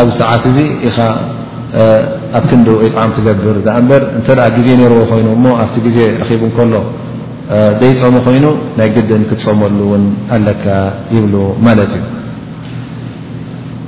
[0.00, 0.58] ኣብ ሰዓት እዚ
[0.88, 0.98] ኢኻ
[2.38, 6.74] ኣብ ክንዲ ይጣሚ ትገብር ኣ እበር እንተኣ ግዜ ነይርዎ ኮይኑ እሞ ኣብቲ ግዜ ረኪቡ እከሎ
[7.80, 8.44] ዘይፀሙ ኮይኑ
[8.80, 10.04] ናይ ግድን ክትፀመሉ እውን
[10.36, 10.64] ኣለካ
[11.14, 11.34] ይብሉ
[11.68, 12.04] ማለት እዩ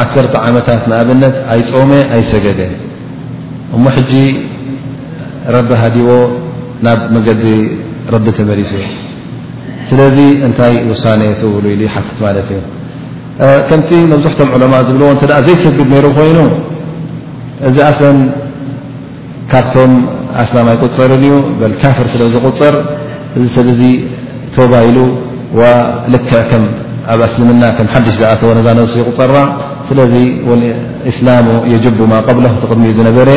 [0.00, 2.60] ዓሰርተ ዓመታት ንኣብነት ኣይፆመ ኣይሰገደ
[3.76, 4.12] እሞ ሕጂ
[5.56, 6.10] ረቢ ሃዲዎ
[6.86, 7.44] ናብ መንገዲ
[8.14, 8.82] ረቢ ተመሊፅ ዩ
[9.90, 10.16] ስለዚ
[10.46, 12.60] እንታይ ውሳነ ትውሉ ኢሉ ሓትት ማለት እዩ
[13.68, 16.38] ከምቲ መብዝሕቶም ዕለማ ዝብልዎ እ ዘይሰግድ ነይሩ ኮይኑ
[17.68, 18.18] እዚ ኣስን
[19.52, 19.92] ካብቶም
[20.44, 22.74] ኣስላም ይቁፅርን እዩ በልካፍር ስለ ዝغፅር
[23.36, 23.82] እዚ ሰብ እዚ
[24.56, 24.98] ተባሂሉ
[26.14, 26.64] ልክዕ ከም
[27.12, 27.76] ኣብ እسلምና ش
[28.16, 28.42] ዝኣተ
[28.94, 29.36] ዛ غራ
[31.18, 31.30] سላ
[31.72, 31.98] يجب
[32.28, 33.28] قبل ድሚኡ ዝነበረ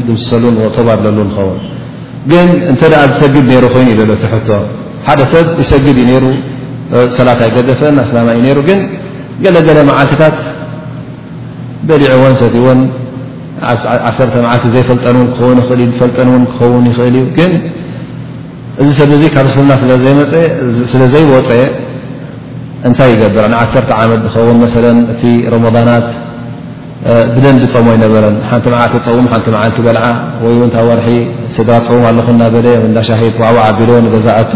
[2.31, 2.41] ግ
[2.77, 3.35] ዝሰግ
[3.75, 7.81] ኮይኑ ሎ ደ ሰብ يሰ ዩ ላት ገፈ
[8.39, 8.69] እዩ ግ
[9.55, 9.57] ለ
[9.99, 10.35] ዓታት
[11.87, 12.43] በሊع ሰ
[14.73, 15.05] ዘጠ
[17.51, 17.55] ን
[18.81, 21.49] እዚ ሰብ ዚ ካብ ስምና ስዘፀስለ ዘይወፀ
[22.87, 24.65] እንታይ ይገብር ዓሰተ ዓመት ዝኸውን መ
[25.13, 26.07] እቲ ረመضናት
[27.35, 30.05] ብደን ዲፀሞ ይነበረን ሓንቲ መዓልቲ ፀውም ሓንቲ መዓልቲ በልዓ
[30.43, 31.07] ወይው ታ ወርሒ
[31.55, 34.53] ስድራ ፀዉም ኣለኹ እና በለ ምዳሻሂት ዋዕዋዓ ቢሎ ገዛእቱ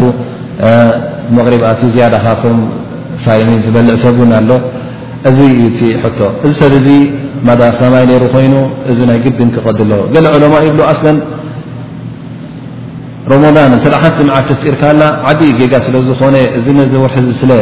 [1.36, 2.58] መغሪባት ዝያደ ካብቶም
[3.24, 4.50] ሳይኒ ዝበልዕ ሰብእን ኣሎ
[5.30, 5.80] እዚ ዩ እዚ
[6.62, 6.88] ሰብ ዚ
[7.48, 8.54] ማዳማይ ነይሩ ኮይኑ
[8.90, 11.16] እዚ ናይ ግድም ክቀድለ ገ ዕለማ ይብሉ ኣለን
[13.30, 17.52] ሮመን እተ ሓቲ መዓልቲ ፍጥርካኣላ ዓዲኡ ጌጋ ስለ ዝኾነ እዚ ነዚ ወርሒዚ ስለ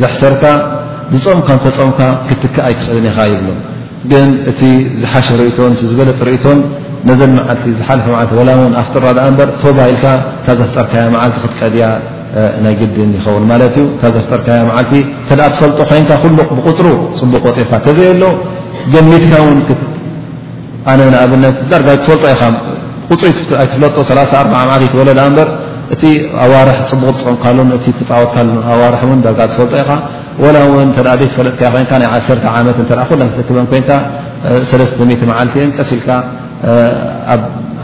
[0.00, 0.44] ዘሕሰርካ
[1.14, 3.48] ዝፆምካ እተፀምካ ክትከኣይ ክኽድኒ ኢኻ ይብሉ
[4.10, 4.60] ግን እቲ
[5.00, 6.58] ዝሓሸ ርእቶን ቲ ዝበለፂ ርእቶን
[7.08, 10.04] ነዘን መዓልቲ ዝሓለፈ ዓልቲ ላ ን ኣፍጥራ ኣ በር ተባይልካ
[10.44, 11.84] ካ ዘፍጠርካያ መዓልቲ ክትቀድያ
[12.64, 14.92] ናይ ግድን ይኸውን ማለት እዩ ካ ዘፍጠርካ መዓልቲ
[15.24, 16.86] እተኣ ትፈልጦ ኮይንካ ሉ ብቕፅሩ
[17.20, 18.24] ፅቡቅ ወፂርካ ከዘየ ኣሎ
[18.94, 19.60] ገሚትካ ውን
[20.90, 22.42] ኣነ ንኣብነት ዳርጋ ትፈልጦ ኢኻ
[23.14, 23.96] ኣትፍለጦ
[24.60, 25.48] ኣ መትወለ በር
[25.94, 26.02] እቲ
[26.44, 27.44] ኣዋር ፅቡቕ ቕምካ
[27.88, 32.94] እ ተፃወጥካኣዋር እ ዳጋ ዝፈልጠ ኢኻ ላ ተ ፈለጥካ ኮ 1 መት እተ
[33.36, 35.48] ትክበ ኮ መዓል
[35.78, 36.08] ቀሲ ኢልካ
[37.34, 37.40] ኣብ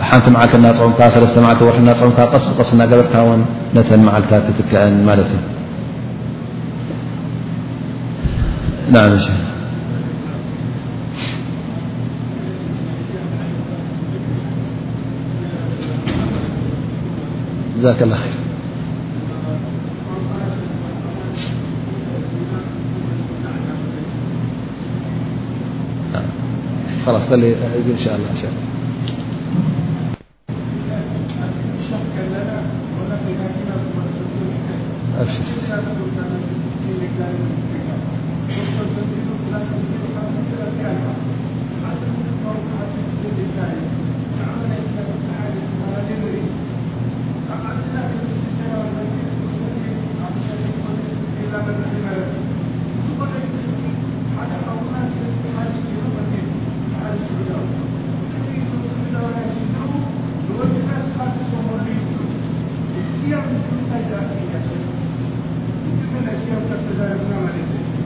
[0.08, 3.14] ሓንቲ መዓል ናምካ ምካ ስ ቀስና ገበርካ
[3.76, 5.20] ነተ መዓል ትትክአን ማት
[9.06, 9.30] እዩ
[17.82, 18.32] زاك الله خير
[27.06, 27.56] خلص قل
[27.94, 28.28] ن شاء الله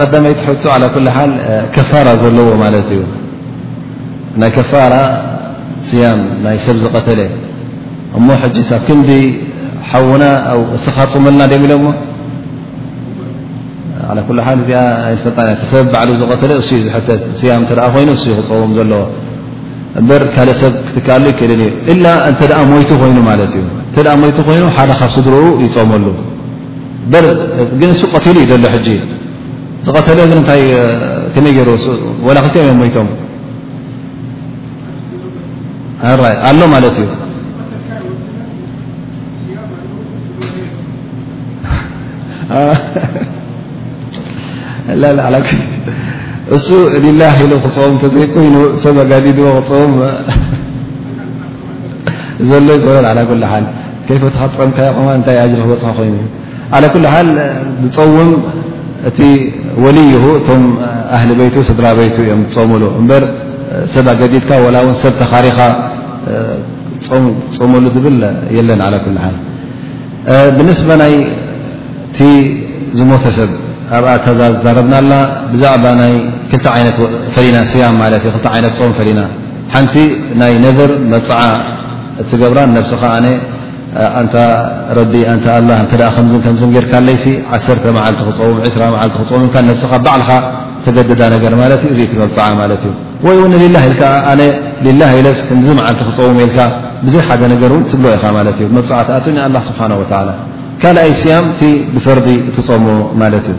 [0.00, 0.98] ቀዳመይቲ ع ኩ
[1.74, 3.00] ከፋራ ዘለዎ ማት እዩ
[4.40, 4.94] ናይ ከፋራ
[5.88, 6.04] ስያ
[6.44, 7.20] ናይ ሰብ ዝቀተለ
[8.18, 9.00] እሞ ሕ ብ ክም
[9.90, 10.24] ሓዉና
[10.76, 11.72] እስኻ ፅመልና ድም ኢሎ
[14.62, 14.70] እዚ
[15.72, 17.54] ሰብ በ ዝተለ እ ዝ ያ
[17.94, 19.02] ኮይኑ እ ክፀዎም ዘለዎ
[20.08, 21.24] በ ካእ ሰብ ክትካሉ
[22.72, 23.18] ሞቱ ይኑ
[23.98, 24.24] እ ሞ
[24.56, 26.06] ይኑ ሓደ ካብ ስድርኡ ይፀመሉ
[27.10, 27.24] በር
[27.80, 28.66] ግን ሱ ቀትሉ ዩሎ
[29.86, 30.18] ዝተለ
[30.48, 30.62] ታይ
[31.44, 31.76] መይ ክ
[32.94, 33.08] ቶም
[36.06, 36.72] እዩ
[46.56, 46.74] እሱ
[47.20, 49.92] ላ ኢ ክም ዘይይኑ ሰብ ጋዲድዎ ክም
[52.48, 56.16] ዘሎ ይ ፈጥቀምካኹ ታይ ክበፅ ኮይኑ
[57.82, 58.32] ዝፀውምእ
[59.84, 60.62] ወል ይ እቶም
[61.16, 63.24] ኣህሊ በቱ ስድራ ቤቱ እዮም ፀሙሉ እበር
[63.94, 65.58] ሰብ ኣገዲድካ ላ እውን ሰብ ተኻሪኻ
[67.22, 67.24] ም
[67.56, 68.16] ፀመሉ ዝብል
[68.56, 69.34] የለን ኩ ሓል
[70.56, 71.14] ብንስባ ናይ
[72.16, 72.28] ቲ
[72.98, 73.50] ዝሞተ ሰብ
[73.96, 75.12] ኣብኣ ታዛ ዝዛረብና ኣና
[75.52, 76.14] ብዛዕባ ናይ
[76.54, 76.96] 2ል ይነት
[77.34, 79.20] ፈሊና ስያም ማለት ይነት ም ፈሊና
[79.74, 79.94] ሓንቲ
[80.40, 81.40] ናይ ነደር መፅዓ
[82.22, 83.12] እትገብራ ነስከኣ
[84.20, 84.36] እንታ
[84.98, 87.24] ረቢ ኣንታ ላ እተኣ ከም ከምዝ ገርካለይሲ
[87.56, 87.66] 1ሰ
[87.96, 90.30] መዓልቲ ክፀውም 2ስራ መዓልቲ ክፀሙኢካ ነብስኻ ባዕልኻ
[90.84, 92.92] ተገደዳ ነገር ማለት እዩ እዙ ክመብፅዓ ማለት እዩ
[93.26, 94.40] ወይ እው ልላ ኢልካዓ ኣነ
[94.86, 96.58] ልላ ኢለስ ክምዚ መዓልቲ ክፀውም ኢልካ
[97.04, 100.18] ብዙይ ሓደ ነገር እውን ትብሎ ኢኻ ማለት እዩ መብፅዓትኣት ኣላ ስብሓን ወላ
[100.82, 101.60] ካልኣይ ስያምቲ
[101.94, 102.86] ብፈርዲ እትፀሞ
[103.22, 103.58] ማለት እዩ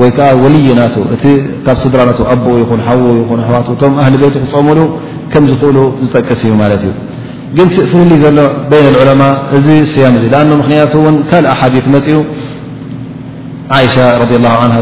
[0.00, 0.82] ወይዓ ወልይ ና
[1.14, 1.24] እቲ
[1.66, 3.02] ካብ ስድራ ና ኣቦኡ ይ ሓዉ
[3.50, 4.80] ኣዋቱ ቶም ኣህሊ ቤቱ ክፀሙሉ
[5.32, 6.92] ከም ዝክእሉ ዝጠቅስ እዩ ማለት እዩ
[7.58, 8.38] ግንፍሊ ዘሎ
[8.82, 9.22] ይን ዑለማ
[9.56, 12.18] እዚ ስያም እዚ ኣ ምክንያቱ እን ካልእ ኣሓዲት መፅኡ
[13.94, 13.96] ሻ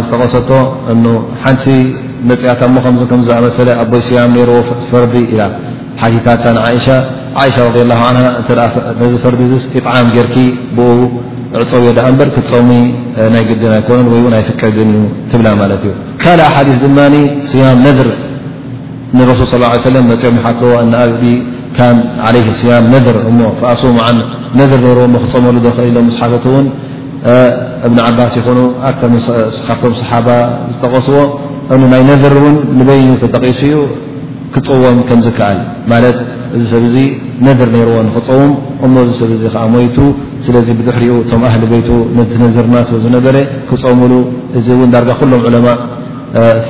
[0.01, 0.51] ዝጠቀሰቶ
[1.45, 1.67] ሓንቲ
[2.29, 4.59] መፅያ ሞከ ምዝኣመሰለ ኣቦይ ስያም ርዎ
[4.91, 5.41] ፈርዲ ኢ
[6.03, 6.47] ሓካትታ
[6.87, 6.99] ሻ
[9.13, 9.41] ዚ ፈርዲ
[9.79, 10.37] ይጣዓም ጌርኪ
[10.77, 10.91] ብው
[11.71, 12.71] ፀው ዳ በ ክፀሙ
[13.35, 15.93] ናይ ግድን ኣይኮነን ወይ ናይ ፍቀድን እዩ ትብላ ማለት እዩ
[16.23, 16.99] ካል ሓዲ ድማ
[17.51, 18.09] ስያም ነዝር
[19.19, 19.55] ንረሱ ص
[19.91, 21.23] ሰለም መፅኦም ሓትዎ እኣብ
[21.95, 21.97] ን
[22.27, 23.39] ዓለይ ስያም ነር እሞ
[23.71, 24.07] ኣሱዓ
[24.59, 26.67] ነር ነርዎ ክፀመሉ ክል ሎም ስሓፍት ውን
[27.87, 28.59] እብኒ ዓባስ ይኹኑ
[28.89, 30.29] ኣተካብቶም صሓባ
[30.75, 31.17] ዝጠቐስዎ
[31.75, 33.75] እ ናይ ነዝር እውን ንበይን ተጠቂሱ እዩ
[34.57, 35.59] ክፅዎም ከም ዝከኣል
[35.93, 36.17] ማለት
[36.57, 36.97] እዚ ሰብ እዙ
[37.49, 38.51] ነደር ነይርዎ ንክፅም
[38.87, 39.99] እሞ ዚሰብ ዙ ከዓ ሞይቱ
[40.47, 41.89] ስለዚ ብድሕሪኡ እቶም ኣህሊ ቤቱ
[42.19, 43.37] ንትነዝርናቱ ዝነበረ
[43.69, 44.13] ክፀሙሉ
[44.59, 45.69] እዚ እውን ዳርጋ ኩሎም ዕለማ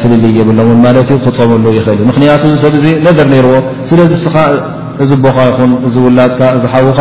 [0.00, 2.74] ፍልል የብሎምእው ማለት እዩ ክፀምሉ ይኽእል እዩ ምኽንያቱ እ ሰብ
[3.08, 3.54] ነደር ነይርዎ
[3.90, 4.36] ስለዚ እስኻ
[5.04, 7.00] እዝ ቦኻ ይኹን እዚ ውላድካ እዚሓውካ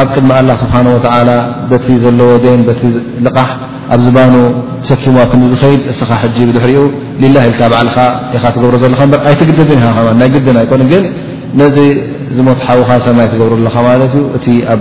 [0.00, 1.30] ኣብ ቅድሚ ላ ስብሓንወተላ
[1.70, 2.82] በቲ ዘለዎ ደን ቲ
[3.26, 3.48] ልቃሕ
[3.94, 4.34] ኣብ ዝባኑ
[4.88, 6.82] ሰኪም ክዝኸይድ እስኻ ሕጂ ብድሕሪኡ
[7.22, 7.96] ሊላ ኢልካ በዓልኻ
[8.42, 11.04] ኻ ትገብሮ ዘለካ በ ኣይትግደድን ይሃ ናይ ግድን ኣይኮኑ ግን
[11.58, 11.76] ነዚ
[12.36, 14.80] ዝሞት ሓውኻ ሰማይ ክገብሩለካ ማለት እዩ እቲ ኣብ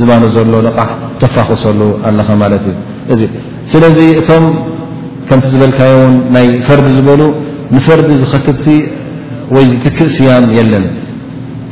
[0.00, 0.90] ዝባኖ ዘሎ ልቕሕ
[1.22, 2.76] ተፋክሰሉ ኣለኻ ማለት እዩ
[3.12, 3.14] እ
[3.72, 4.44] ስለዚ እቶም
[5.28, 7.22] ከምቲ ዝበልካዮውን ናይ ፈርዲ ዝበሉ
[7.76, 8.66] ንፈርዲ ዝኸክብቲ
[9.54, 10.84] ወይ ዝትክእ ስያም የለን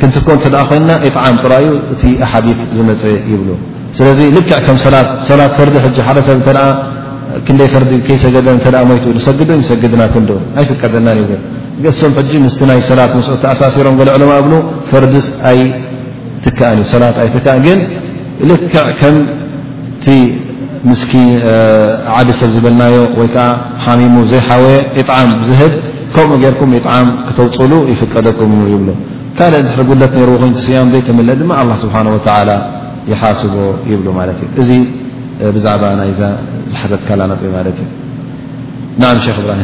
[0.01, 3.03] ክንትኮን ተደኣ ኮይንና ይጣዓሚ ጥራ እዩ እቲ ኣሓዲፍ ዝመፅ
[3.33, 3.49] ይብሉ
[3.99, 4.77] ስለዚ ልክዕ ከም
[5.31, 5.75] ሰላት ፈርዲ
[6.09, 6.51] ሓደ ሰብ እተ
[7.47, 11.31] ክንደይ ፈርዲ ከይሰገደ እተ ሞት ንሰግድ ሰግድና ክንዲኡ ኣይፍቀደናን ይብ
[12.01, 14.53] ሶም ጂ ምስቲ ናይ ሰላት መስት ተኣሳሲሮም ዕለማ እብሉ
[14.91, 15.61] ፈርድስ ኣይ
[16.45, 17.35] ትከአን እዩ ሰላት ኣይት
[17.67, 17.79] ግን
[18.51, 20.07] ልክዕ ከምቲ
[21.11, 21.21] ኪ
[22.17, 23.47] ዓብ ሰብ ዝበልናዮ ወይከዓ
[23.85, 25.73] ሓሚሙ ዘይሓወየ ይጣዓም ዝህብ
[26.15, 28.89] ከምኡ ጌርኩም ኢጣም ክተውፅሉ ይፍቀደኩም ይብሉ
[29.39, 31.97] ካልእ ድሕሪ ጉለት ነርዎ ኮይ ስኣም ቤ ተመለአ ድማ ኣ ስብሓ
[33.11, 33.55] ይሓስቦ
[33.91, 34.71] ይብሉ ማለት እዩ እዚ
[35.57, 36.11] ብዛዕባ ናይ
[36.73, 37.91] ዝሓተትካላ ናጥ ማለት እዩ
[39.01, 39.61] ና ክ እብራም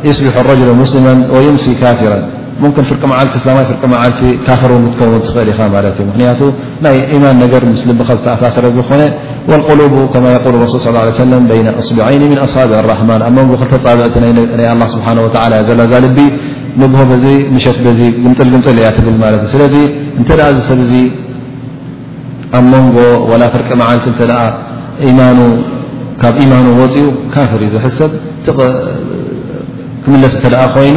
[0.09, 2.13] يصبح رجل مسلم ويمس ካفر
[2.89, 3.33] ፍቂ ዓ ፍ
[4.19, 4.23] ቲ
[4.61, 6.49] ፈر ن እል ኢ
[6.85, 7.35] ናይ يمن
[7.99, 8.91] ዝሳሰረ ዝኾ
[9.51, 10.15] والقلب ك
[10.45, 14.31] ي رسል صلى ه عي ين أصبعይን من ኣصሓብ الرحማን ኣብ ንጎ ክተፃብ ናይ
[14.77, 15.29] الله ስሓه و
[15.67, 16.05] ዘ ዛል
[16.81, 17.27] ንሆ ዚ
[17.65, 17.77] ሸት
[18.31, 19.75] ምጥል ግምጥል ያ ትብል ት እ ስለዚ
[20.21, 20.31] እተ
[20.69, 20.93] ሰብ ዚ
[22.59, 22.97] ኣብ ንጎ
[23.31, 24.05] وላ ፍርቂ ዓለት
[26.23, 28.11] ካብ إيማኑ ወፅኡ ካፍር ዝሰብ
[30.05, 30.35] ክለስ
[30.75, 30.97] ኮይኑ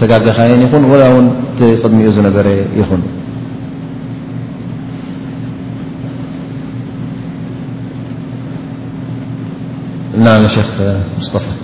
[0.00, 2.46] تقخاينيخون ولان دم زن بر
[10.20, 10.58] يخنعاش
[11.18, 11.63] مصطفى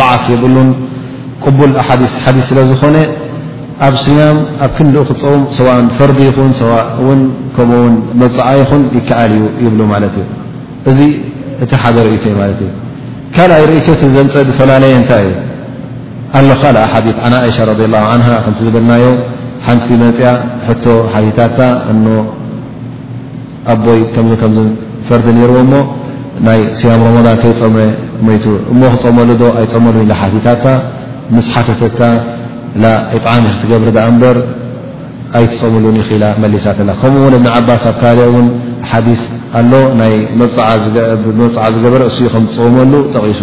[0.00, 0.70] ضዓፍ የብሉን
[1.44, 2.14] ቅቡል ሓዲስ
[2.50, 2.96] ስለ ዝኾነ
[3.86, 5.68] ኣብ ስያም ኣብ ክንልኡ ክፅም ሰባ
[5.98, 6.64] ፈርዲ ይኹን ሰ
[7.18, 7.20] ን
[7.56, 10.26] ከምኡውን መፅዓ ይኹን ይከዓል እዩ ይብሉ ማለት እዩ
[10.90, 10.98] እዚ
[11.64, 12.70] እቲ ሓደ ርእተ ማለት እዩ
[13.36, 15.38] ካልኣይ ርእቶ ቲ ዘምፀ ብፈላለየ እንታይ እዩ
[16.38, 17.72] ኣሎ ካልኣ ሓዲ ኣና እሻ ረ
[18.20, 19.06] ን ከቲ ዝብልናዮ
[19.68, 20.28] ሓንቲ መፅያ
[20.68, 21.58] ሕቶ ሓዲታታ
[21.94, 22.06] እኖ
[23.72, 24.54] ኣቦይ ከም ከም
[25.08, 25.72] ፈርዲ ነርዎ እሞ
[26.46, 27.76] ናይ ስያም ረመን ከይፀመ
[28.20, 28.28] እሞ
[28.92, 30.64] ክፀመሉ ዶ ኣይፀመሉ ሓቲታታ
[31.36, 32.00] ምስ ሓተተታ
[33.16, 34.36] ይጣዓሚ ክትገብርጋ እበር
[35.38, 38.46] ኣይትፀሙሉን ይኽኢላ መሊሳት ኣላ ከምኡውን እብን ዓባስ ኣብ ካል ውን
[38.90, 39.22] ሓዲስ
[39.60, 40.66] ኣሎ ናይ መፅዓ
[41.74, 43.40] ዝገበረ እ ከምዝፅመሉ ጠቂሱ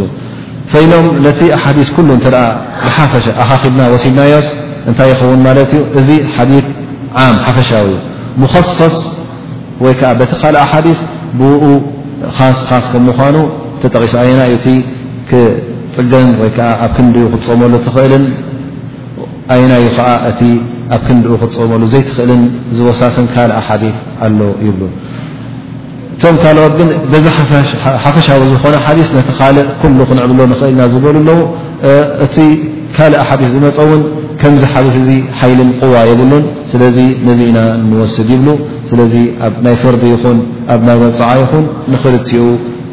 [0.71, 2.29] ፈኢሎም ነቲ ሓዲስ ኩሉ ተ
[2.85, 4.47] ብፈሻ ኣካኺልና ወሲድናዮስ
[4.89, 6.53] እንታይ ይኸውን ማለት እዩ እዚ ሓዲ
[7.25, 7.87] ዓም ሓፈሻዊ
[8.41, 8.97] ሙሰስ
[9.85, 10.99] ወይ ከዓ በቲ ካልእ ኣሓዲስ
[11.39, 11.63] ብኡ
[12.37, 13.35] ኻስ ኻስ ከም ምኳኑ
[13.83, 14.67] ተጠቂሱ ኣየና ዩ እቲ
[15.95, 18.23] ፅገን ወይከዓ ኣብ ክንዲኡ ክፀመሉ ትኽእልን
[19.53, 20.41] ኣየና ዩ ከዓ እቲ
[20.95, 22.41] ኣብ ክንድኡ ክፀመሉ ዘይትኽእልን
[22.77, 23.83] ዝወሳሰን ካልእ ሓዲ
[24.27, 24.81] ኣሎ ይብሉ
[26.17, 27.25] እቶም ካልኦት ግን በዛ
[28.03, 31.39] ሓፈሻዊ ዝኾነ ሓዲስ ነቲ ካልእ ኩሉ ክንዕብሎ ንኽእልና ዝበሉ ኣለዉ
[32.25, 32.37] እቲ
[32.95, 34.01] ካልእ ሓዲ ዝመፀውን
[34.41, 35.09] ከምዚ ሓ እዚ
[35.39, 36.97] ሓይልን ቕዋ የብሉን ስለዚ
[37.27, 37.59] ነዚ ኢና
[37.89, 38.49] ንወስድ ይብሉ
[38.89, 39.13] ስለዚ
[39.47, 40.39] ኣብ ናይ ፈርዲ ይኹን
[40.73, 42.33] ኣብ ናይ ረፅዓ ይኹን ንኽልትኡ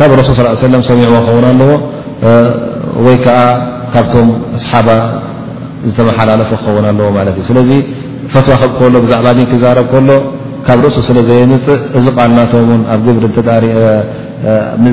[0.00, 1.70] ካብ ረሱል ስ ሰለም ሰሚዕዎ ክኸውን ኣለዎ
[3.06, 3.38] ወይ ከዓ
[3.94, 4.28] ካብቶም
[4.62, 4.88] ሰሓባ
[5.88, 7.70] ዝተመሓላለፎ ክኸውን ኣለዎ ማለት እዩ ስለዚ
[8.34, 10.08] ፈትዋ ክ ከሎ ብዛዕባ ድ ክዛረብ ከሎ
[10.66, 13.24] ካብ ርሱ ስለ ዘየምፅእ እዚ ቃልናቶም ን ኣብ ግብሪ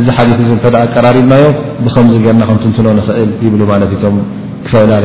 [0.07, 1.53] ዚ ሓዲት እዚ እተ ኣቀራሪብናዮም
[1.85, 4.17] ብከምዚ ገርና ከምትንትኖ ንኽእል ይብሉ ማለት ቶም
[4.65, 5.03] ክፈእላር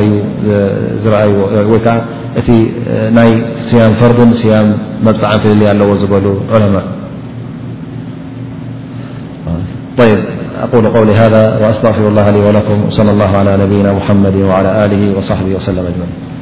[1.03, 1.37] ዝኣይዎ
[1.71, 1.95] ወይ ከዓ
[2.41, 2.47] እቲ
[3.19, 3.31] ናይ
[3.69, 4.67] ስያን ፈርድን ስያን
[5.07, 6.75] መብፃዕን ትድል ኣለዎ ዝበሉ ዑለማ
[9.97, 10.19] طيب
[10.59, 15.55] أقول قولي هذا وأستغفر الله لي ولكم وصلى الله على نبينا محمد وعلى آله وصحبه
[15.55, 16.32] وسلم أجمعين